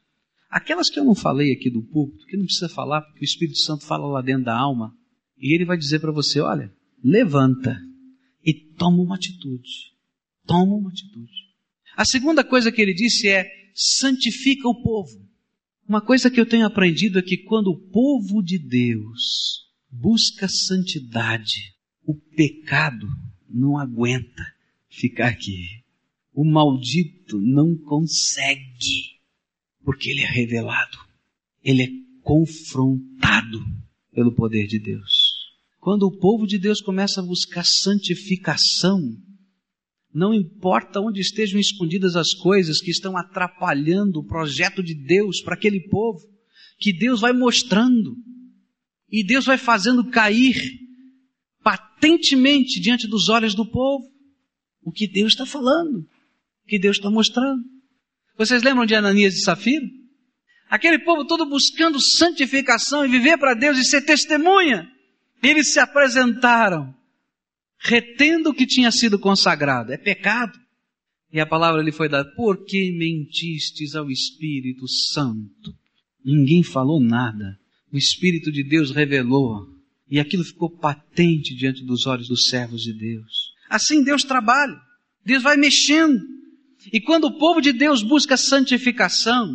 Aquelas 0.51 0.91
que 0.91 0.99
eu 0.99 1.05
não 1.05 1.15
falei 1.15 1.53
aqui 1.53 1.71
do 1.71 1.81
púlpito, 1.81 2.27
que 2.27 2.37
não 2.37 2.45
precisa 2.45 2.69
falar, 2.69 3.03
porque 3.03 3.21
o 3.21 3.25
Espírito 3.25 3.59
Santo 3.59 3.87
fala 3.87 4.05
lá 4.09 4.21
dentro 4.21 4.47
da 4.47 4.59
alma, 4.59 4.93
e 5.39 5.55
ele 5.55 5.65
vai 5.65 5.77
dizer 5.79 6.01
para 6.01 6.11
você: 6.11 6.41
olha, 6.41 6.75
levanta 7.05 7.81
e 8.45 8.53
toma 8.53 9.01
uma 9.01 9.15
atitude. 9.15 9.95
Toma 10.45 10.75
uma 10.75 10.91
atitude. 10.91 11.33
A 11.97 12.05
segunda 12.05 12.43
coisa 12.43 12.73
que 12.73 12.83
ele 12.83 12.95
disse 12.95 13.29
é: 13.29 13.49
santifica 13.73 14.69
o 14.69 14.83
povo. 14.83 15.25
Uma 15.89 16.01
coisa 16.01 16.29
que 16.29 16.41
eu 16.41 16.47
tenho 16.47 16.67
aprendido 16.67 17.21
é 17.21 17.23
que 17.23 17.37
quando 17.37 17.69
o 17.69 17.81
povo 17.91 18.43
de 18.43 18.59
Deus 18.59 19.69
busca 19.89 20.49
santidade, 20.49 21.77
o 22.05 22.17
pecado 22.35 23.07
não 23.49 23.79
aguenta 23.79 24.54
ficar 24.95 25.29
aqui. 25.29 25.83
O 26.33 26.45
maldito 26.45 27.39
não 27.41 27.77
consegue, 27.77 29.21
porque 29.85 30.11
ele 30.11 30.21
é 30.21 30.27
revelado, 30.27 30.99
ele 31.63 31.83
é 31.83 31.89
confrontado 32.23 33.65
pelo 34.13 34.35
poder 34.35 34.67
de 34.67 34.79
Deus. 34.79 35.33
Quando 35.79 36.05
o 36.05 36.19
povo 36.19 36.47
de 36.47 36.59
Deus 36.59 36.81
começa 36.81 37.21
a 37.21 37.25
buscar 37.25 37.65
santificação, 37.65 39.01
não 40.13 40.33
importa 40.33 41.01
onde 41.01 41.21
estejam 41.21 41.61
escondidas 41.61 42.17
as 42.17 42.33
coisas 42.33 42.81
que 42.81 42.91
estão 42.91 43.17
atrapalhando 43.17 44.21
o 44.21 44.27
projeto 44.27 44.83
de 44.83 44.95
Deus 44.95 45.43
para 45.43 45.55
aquele 45.55 45.81
povo, 45.89 46.21
que 46.79 46.93
Deus 46.93 47.21
vai 47.21 47.33
mostrando 47.33 48.17
e 49.11 49.25
Deus 49.25 49.45
vai 49.45 49.59
fazendo 49.59 50.09
cair 50.11 50.57
patentemente 51.63 52.81
diante 52.81 53.07
dos 53.07 53.29
olhos 53.29 53.55
do 53.55 53.67
povo 53.67 54.14
o 54.85 54.93
que 54.93 55.09
Deus 55.09 55.33
está 55.33 55.47
falando, 55.47 56.01
o 56.01 56.67
que 56.67 56.79
Deus 56.79 56.99
está 56.99 57.11
mostrando. 57.11 57.63
Vocês 58.37 58.63
lembram 58.63 58.85
de 58.85 58.95
Ananias 58.95 59.35
e 59.35 59.43
Safira? 59.43 59.87
Aquele 60.69 60.99
povo 60.99 61.27
todo 61.27 61.49
buscando 61.49 62.01
santificação 62.01 63.05
e 63.05 63.09
viver 63.09 63.39
para 63.39 63.55
Deus 63.55 63.79
e 63.79 63.85
ser 63.85 64.03
testemunha. 64.03 64.91
Eles 65.43 65.73
se 65.73 65.79
apresentaram, 65.79 66.95
retendo 67.79 68.51
o 68.51 68.55
que 68.55 68.67
tinha 68.67 68.91
sido 68.91 69.19
consagrado. 69.19 69.93
É 69.93 69.97
pecado. 69.97 70.59
E 71.33 71.41
a 71.41 71.47
palavra 71.47 71.83
lhe 71.83 71.93
foi 71.93 72.09
dada: 72.09 72.31
Por 72.35 72.65
que 72.65 72.93
mentistes 72.93 73.95
ao 73.95 74.11
Espírito 74.11 74.89
Santo? 74.89 75.75
Ninguém 76.25 76.63
falou 76.63 77.01
nada. 77.01 77.59
O 77.93 77.97
Espírito 77.97 78.51
de 78.51 78.65
Deus 78.65 78.91
revelou. 78.91 79.67
E 80.11 80.19
aquilo 80.19 80.45
ficou 80.45 80.71
patente 80.71 81.55
diante 81.55 81.85
dos 81.85 82.07
olhos 82.07 82.29
dos 82.29 82.47
servos 82.47 82.83
de 82.83 82.93
Deus. 82.93 83.54
Assim 83.69 84.03
Deus 84.03 84.23
trabalha. 84.23 84.77
Deus 85.25 85.43
vai 85.43 85.57
mexendo. 85.57 86.21
E 86.93 87.01
quando 87.01 87.25
o 87.25 87.39
povo 87.39 87.61
de 87.61 87.73
Deus 87.73 88.03
busca 88.03 88.37
santificação, 88.37 89.49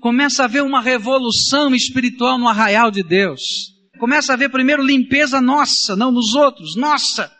começa 0.00 0.42
a 0.42 0.46
haver 0.46 0.62
uma 0.62 0.80
revolução 0.80 1.74
espiritual 1.74 2.38
no 2.38 2.48
arraial 2.48 2.90
de 2.90 3.02
Deus. 3.02 3.72
Começa 3.98 4.32
a 4.32 4.34
haver 4.34 4.50
primeiro 4.50 4.82
limpeza 4.82 5.40
nossa, 5.40 5.94
não 5.94 6.10
nos 6.10 6.34
outros, 6.34 6.76
nossa. 6.76 7.30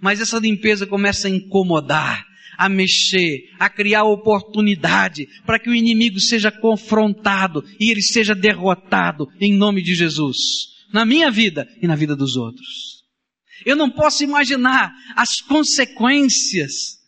Mas 0.00 0.20
essa 0.20 0.38
limpeza 0.38 0.86
começa 0.86 1.26
a 1.26 1.30
incomodar, 1.30 2.24
a 2.56 2.68
mexer, 2.68 3.50
a 3.58 3.68
criar 3.68 4.04
oportunidade 4.04 5.26
para 5.44 5.58
que 5.58 5.68
o 5.68 5.74
inimigo 5.74 6.20
seja 6.20 6.52
confrontado 6.52 7.64
e 7.80 7.90
ele 7.90 8.02
seja 8.02 8.34
derrotado 8.34 9.26
em 9.40 9.52
nome 9.52 9.82
de 9.82 9.94
Jesus, 9.94 10.36
na 10.92 11.04
minha 11.04 11.30
vida 11.30 11.68
e 11.82 11.86
na 11.86 11.96
vida 11.96 12.14
dos 12.14 12.36
outros. 12.36 12.97
Eu 13.64 13.76
não 13.76 13.90
posso 13.90 14.22
imaginar 14.24 14.92
as 15.16 15.40
consequências 15.40 16.98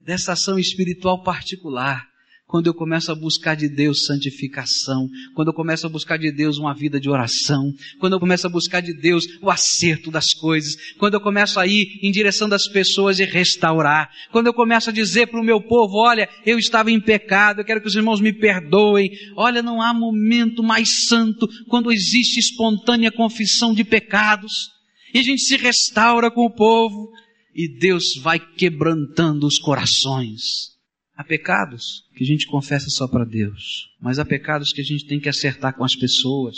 dessa 0.00 0.32
ação 0.32 0.58
espiritual 0.58 1.22
particular. 1.22 2.08
Quando 2.46 2.66
eu 2.66 2.74
começo 2.74 3.12
a 3.12 3.14
buscar 3.14 3.54
de 3.54 3.68
Deus 3.68 4.06
santificação, 4.06 5.08
quando 5.36 5.48
eu 5.48 5.54
começo 5.54 5.86
a 5.86 5.88
buscar 5.88 6.18
de 6.18 6.32
Deus 6.32 6.58
uma 6.58 6.74
vida 6.74 6.98
de 6.98 7.08
oração, 7.08 7.72
quando 8.00 8.14
eu 8.14 8.18
começo 8.18 8.44
a 8.44 8.50
buscar 8.50 8.80
de 8.80 8.92
Deus 8.92 9.24
o 9.40 9.48
acerto 9.48 10.10
das 10.10 10.34
coisas, 10.34 10.74
quando 10.98 11.14
eu 11.14 11.20
começo 11.20 11.60
a 11.60 11.66
ir 11.68 12.00
em 12.02 12.10
direção 12.10 12.48
das 12.48 12.66
pessoas 12.66 13.20
e 13.20 13.24
restaurar, 13.24 14.10
quando 14.32 14.48
eu 14.48 14.52
começo 14.52 14.90
a 14.90 14.92
dizer 14.92 15.28
para 15.28 15.40
o 15.40 15.44
meu 15.44 15.60
povo, 15.60 15.98
olha, 15.98 16.28
eu 16.44 16.58
estava 16.58 16.90
em 16.90 17.00
pecado, 17.00 17.60
eu 17.60 17.64
quero 17.64 17.80
que 17.80 17.86
os 17.86 17.94
irmãos 17.94 18.20
me 18.20 18.32
perdoem, 18.32 19.12
olha, 19.36 19.62
não 19.62 19.80
há 19.80 19.94
momento 19.94 20.60
mais 20.60 21.06
santo 21.06 21.46
quando 21.68 21.92
existe 21.92 22.40
espontânea 22.40 23.12
confissão 23.12 23.72
de 23.72 23.84
pecados 23.84 24.79
e 25.12 25.18
a 25.18 25.22
gente 25.22 25.42
se 25.42 25.56
restaura 25.56 26.30
com 26.30 26.44
o 26.44 26.54
povo, 26.54 27.12
e 27.54 27.68
Deus 27.68 28.16
vai 28.16 28.38
quebrantando 28.38 29.46
os 29.46 29.58
corações. 29.58 30.78
Há 31.14 31.24
pecados 31.24 32.04
que 32.16 32.24
a 32.24 32.26
gente 32.26 32.46
confessa 32.46 32.88
só 32.88 33.06
para 33.06 33.24
Deus, 33.24 33.90
mas 34.00 34.18
há 34.18 34.24
pecados 34.24 34.72
que 34.72 34.80
a 34.80 34.84
gente 34.84 35.06
tem 35.06 35.20
que 35.20 35.28
acertar 35.28 35.76
com 35.76 35.84
as 35.84 35.94
pessoas, 35.94 36.56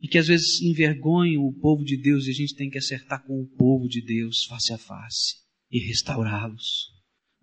e 0.00 0.08
que 0.08 0.18
às 0.18 0.26
vezes 0.26 0.60
envergonham 0.60 1.46
o 1.46 1.52
povo 1.52 1.84
de 1.84 1.96
Deus, 1.96 2.26
e 2.26 2.30
a 2.30 2.34
gente 2.34 2.56
tem 2.56 2.68
que 2.68 2.78
acertar 2.78 3.22
com 3.24 3.40
o 3.40 3.46
povo 3.46 3.88
de 3.88 4.00
Deus 4.00 4.44
face 4.44 4.72
a 4.72 4.78
face 4.78 5.36
e 5.70 5.78
restaurá-los. 5.78 6.90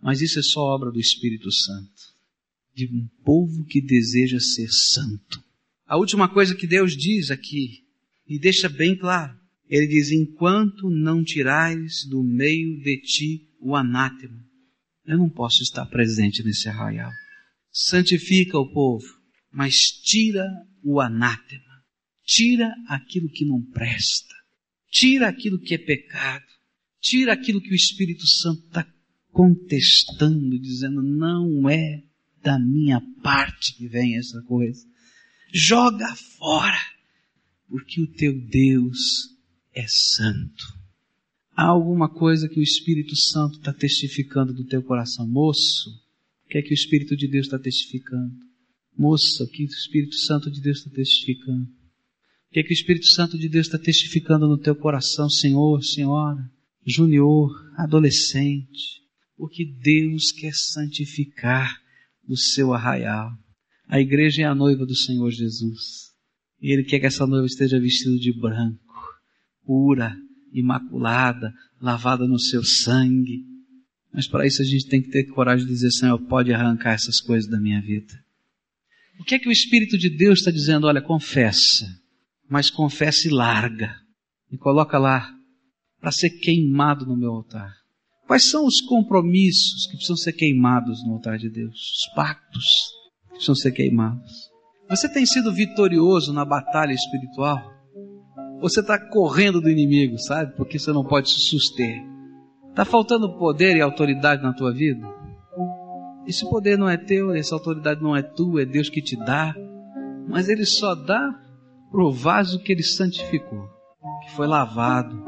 Mas 0.01 0.21
isso 0.21 0.39
é 0.39 0.43
só 0.43 0.61
obra 0.61 0.91
do 0.91 0.99
Espírito 0.99 1.51
Santo, 1.51 2.01
de 2.75 2.85
um 2.87 3.07
povo 3.23 3.63
que 3.65 3.79
deseja 3.79 4.39
ser 4.39 4.69
santo. 4.69 5.41
A 5.87 5.97
última 5.97 6.27
coisa 6.27 6.53
que 6.53 6.67
Deus 6.67 6.95
diz 6.95 7.31
aqui, 7.31 7.85
e 8.27 8.37
deixa 8.37 8.67
bem 8.67 8.97
claro, 8.97 9.38
ele 9.69 9.87
diz: 9.87 10.11
enquanto 10.11 10.89
não 10.89 11.23
tirares 11.23 12.05
do 12.05 12.23
meio 12.23 12.81
de 12.81 12.99
ti 13.01 13.47
o 13.59 13.75
anátema, 13.75 14.43
eu 15.05 15.17
não 15.17 15.29
posso 15.29 15.61
estar 15.61 15.85
presente 15.85 16.43
nesse 16.43 16.67
arraial. 16.67 17.11
Santifica 17.71 18.57
o 18.57 18.71
povo, 18.71 19.05
mas 19.51 19.75
tira 19.75 20.45
o 20.83 20.99
anátema. 20.99 21.63
Tira 22.25 22.73
aquilo 22.87 23.29
que 23.29 23.45
não 23.45 23.61
presta. 23.61 24.33
Tira 24.91 25.27
aquilo 25.27 25.59
que 25.59 25.75
é 25.75 25.77
pecado. 25.77 26.45
Tira 26.99 27.33
aquilo 27.33 27.61
que 27.61 27.71
o 27.71 27.75
Espírito 27.75 28.25
Santo 28.27 28.65
está 28.65 28.87
contestando, 29.31 30.59
dizendo: 30.59 31.01
não 31.03 31.69
é 31.69 32.03
da 32.41 32.57
minha 32.57 33.01
parte 33.21 33.75
que 33.75 33.87
vem 33.87 34.17
essa 34.17 34.41
coisa. 34.43 34.83
Joga 35.53 36.15
fora, 36.15 36.79
porque 37.67 38.01
o 38.01 38.07
teu 38.07 38.33
Deus 38.47 39.38
é 39.79 39.85
santo. 39.87 40.77
Há 41.55 41.65
alguma 41.65 42.09
coisa 42.09 42.47
que 42.47 42.59
o 42.59 42.63
Espírito 42.63 43.15
Santo 43.15 43.57
está 43.57 43.73
testificando 43.73 44.53
do 44.53 44.65
teu 44.65 44.83
coração, 44.83 45.27
moço? 45.27 45.89
O 46.45 46.49
que 46.49 46.57
é 46.57 46.61
que 46.61 46.71
o 46.71 46.73
Espírito 46.73 47.15
de 47.15 47.27
Deus 47.27 47.45
está 47.45 47.59
testificando? 47.59 48.33
Moça, 48.97 49.43
o 49.43 49.47
que 49.47 49.63
o 49.63 49.65
Espírito 49.65 50.15
Santo 50.15 50.51
de 50.51 50.61
Deus 50.61 50.79
está 50.79 50.89
testificando? 50.89 51.63
O 51.63 52.51
que 52.51 52.59
é 52.59 52.63
que 52.63 52.71
o 52.71 52.73
Espírito 52.73 53.05
Santo 53.07 53.37
de 53.37 53.47
Deus 53.47 53.67
está 53.67 53.77
testificando 53.77 54.47
no 54.47 54.57
teu 54.57 54.75
coração, 54.75 55.29
Senhor, 55.29 55.81
Senhora, 55.83 56.49
junior, 56.85 57.51
adolescente? 57.77 59.03
Porque 59.37 59.63
Deus 59.63 60.31
quer 60.31 60.53
santificar 60.53 61.79
o 62.27 62.35
seu 62.35 62.73
arraial. 62.73 63.31
A 63.87 64.01
igreja 64.01 64.41
é 64.41 64.45
a 64.45 64.55
noiva 64.55 64.85
do 64.85 64.95
Senhor 64.95 65.31
Jesus. 65.31 66.09
E 66.61 66.73
Ele 66.73 66.83
quer 66.83 66.99
que 66.99 67.05
essa 67.05 67.25
noiva 67.25 67.45
esteja 67.45 67.79
vestida 67.79 68.17
de 68.17 68.33
branco, 68.33 68.88
pura, 69.69 70.17
imaculada, 70.51 71.53
lavada 71.79 72.27
no 72.27 72.39
seu 72.39 72.63
sangue. 72.63 73.45
Mas 74.11 74.27
para 74.27 74.47
isso 74.47 74.63
a 74.63 74.65
gente 74.65 74.87
tem 74.87 74.99
que 74.99 75.11
ter 75.11 75.25
coragem 75.25 75.67
de 75.67 75.71
dizer, 75.71 75.91
Senhor, 75.91 76.17
pode 76.17 76.51
arrancar 76.51 76.93
essas 76.93 77.21
coisas 77.21 77.47
da 77.47 77.59
minha 77.59 77.79
vida. 77.79 78.11
O 79.19 79.23
que 79.23 79.35
é 79.35 79.39
que 79.39 79.47
o 79.47 79.51
Espírito 79.51 79.95
de 79.95 80.09
Deus 80.09 80.39
está 80.39 80.49
dizendo? 80.49 80.87
Olha, 80.87 81.03
confessa, 81.03 81.85
mas 82.49 82.71
confessa 82.71 83.27
e 83.27 83.31
larga. 83.31 83.95
E 84.51 84.57
coloca 84.57 84.97
lá, 84.97 85.31
para 86.01 86.11
ser 86.11 86.31
queimado 86.31 87.05
no 87.05 87.15
meu 87.15 87.31
altar. 87.31 87.71
Quais 88.25 88.49
são 88.49 88.65
os 88.65 88.81
compromissos 88.81 89.85
que 89.85 89.97
precisam 89.97 90.17
ser 90.17 90.33
queimados 90.33 91.05
no 91.05 91.13
altar 91.13 91.37
de 91.37 91.47
Deus? 91.47 91.75
Os 91.75 92.15
pactos 92.15 92.65
que 93.21 93.29
precisam 93.33 93.53
ser 93.53 93.71
queimados. 93.71 94.49
Você 94.89 95.07
tem 95.07 95.27
sido 95.27 95.53
vitorioso 95.53 96.33
na 96.33 96.43
batalha 96.43 96.93
espiritual? 96.93 97.78
Você 98.61 98.81
está 98.81 98.99
correndo 98.99 99.61
do 99.61 99.69
inimigo, 99.69 100.17
sabe? 100.17 100.55
Porque 100.55 100.77
você 100.77 100.91
não 100.91 101.03
pode 101.03 101.29
se 101.29 101.39
suster. 101.39 102.03
Está 102.69 102.83
faltando 102.83 103.37
poder 103.37 103.75
e 103.75 103.81
autoridade 103.81 104.43
na 104.43 104.53
tua 104.53 104.73
vida? 104.73 105.07
Esse 106.27 106.47
poder 106.49 106.77
não 106.77 106.89
é 106.89 106.97
teu, 106.97 107.33
essa 107.33 107.55
autoridade 107.55 108.01
não 108.01 108.15
é 108.15 108.21
tua, 108.21 108.61
é 108.61 108.65
Deus 108.65 108.89
que 108.89 109.01
te 109.01 109.15
dá. 109.15 109.55
Mas 110.27 110.49
Ele 110.49 110.65
só 110.65 110.93
dá 110.93 111.33
pro 111.89 112.11
vaso 112.11 112.59
que 112.59 112.71
Ele 112.71 112.83
santificou, 112.83 113.67
que 114.23 114.31
foi 114.31 114.45
lavado, 114.45 115.23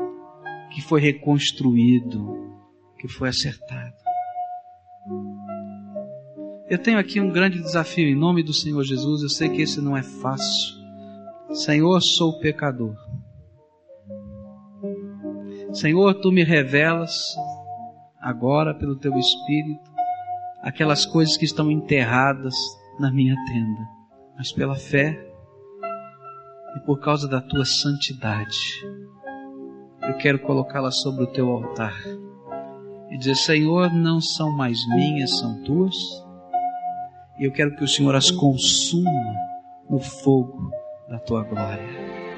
que 0.74 0.82
foi 0.82 1.02
reconstruído, 1.02 2.54
que 3.00 3.08
foi 3.08 3.30
acertado. 3.30 3.96
Eu 6.70 6.78
tenho 6.78 7.00
aqui 7.00 7.20
um 7.20 7.32
grande 7.32 7.60
desafio 7.60 8.08
em 8.08 8.16
nome 8.16 8.44
do 8.44 8.54
Senhor 8.54 8.84
Jesus. 8.84 9.24
Eu 9.24 9.30
sei 9.30 9.50
que 9.50 9.62
esse 9.62 9.82
não 9.82 9.98
é 9.98 10.04
fácil. 10.04 10.80
Senhor, 11.52 12.00
sou 12.00 12.40
pecador. 12.40 12.96
Senhor, 15.74 16.16
tu 16.16 16.32
me 16.32 16.44
revelas 16.44 17.34
agora 18.20 18.74
pelo 18.74 18.98
teu 18.98 19.18
Espírito 19.18 19.90
aquelas 20.62 21.06
coisas 21.06 21.38
que 21.38 21.46
estão 21.46 21.72
enterradas 21.72 22.54
na 23.00 23.10
minha 23.12 23.36
tenda, 23.46 23.82
mas 24.38 24.52
pela 24.52 24.76
fé 24.76 25.18
e 26.76 26.80
por 26.86 27.00
causa 27.00 27.28
da 27.28 27.42
tua 27.42 27.64
santidade, 27.64 28.58
eu 30.04 30.18
quero 30.18 30.40
colocá-las 30.40 31.02
sobre 31.02 31.24
o 31.24 31.32
teu 31.32 31.50
altar 31.50 31.96
e 33.10 33.18
dizer: 33.18 33.36
Senhor, 33.36 33.94
não 33.94 34.20
são 34.20 34.52
mais 34.56 34.78
minhas, 34.90 35.40
são 35.40 35.64
tuas, 35.64 35.96
e 37.40 37.46
eu 37.46 37.52
quero 37.52 37.76
que 37.76 37.84
o 37.84 37.88
Senhor 37.88 38.14
as 38.14 38.30
consuma 38.30 39.36
no 39.90 40.00
fogo 40.00 40.70
da 41.10 41.18
tua 41.20 41.44
glória. 41.44 42.31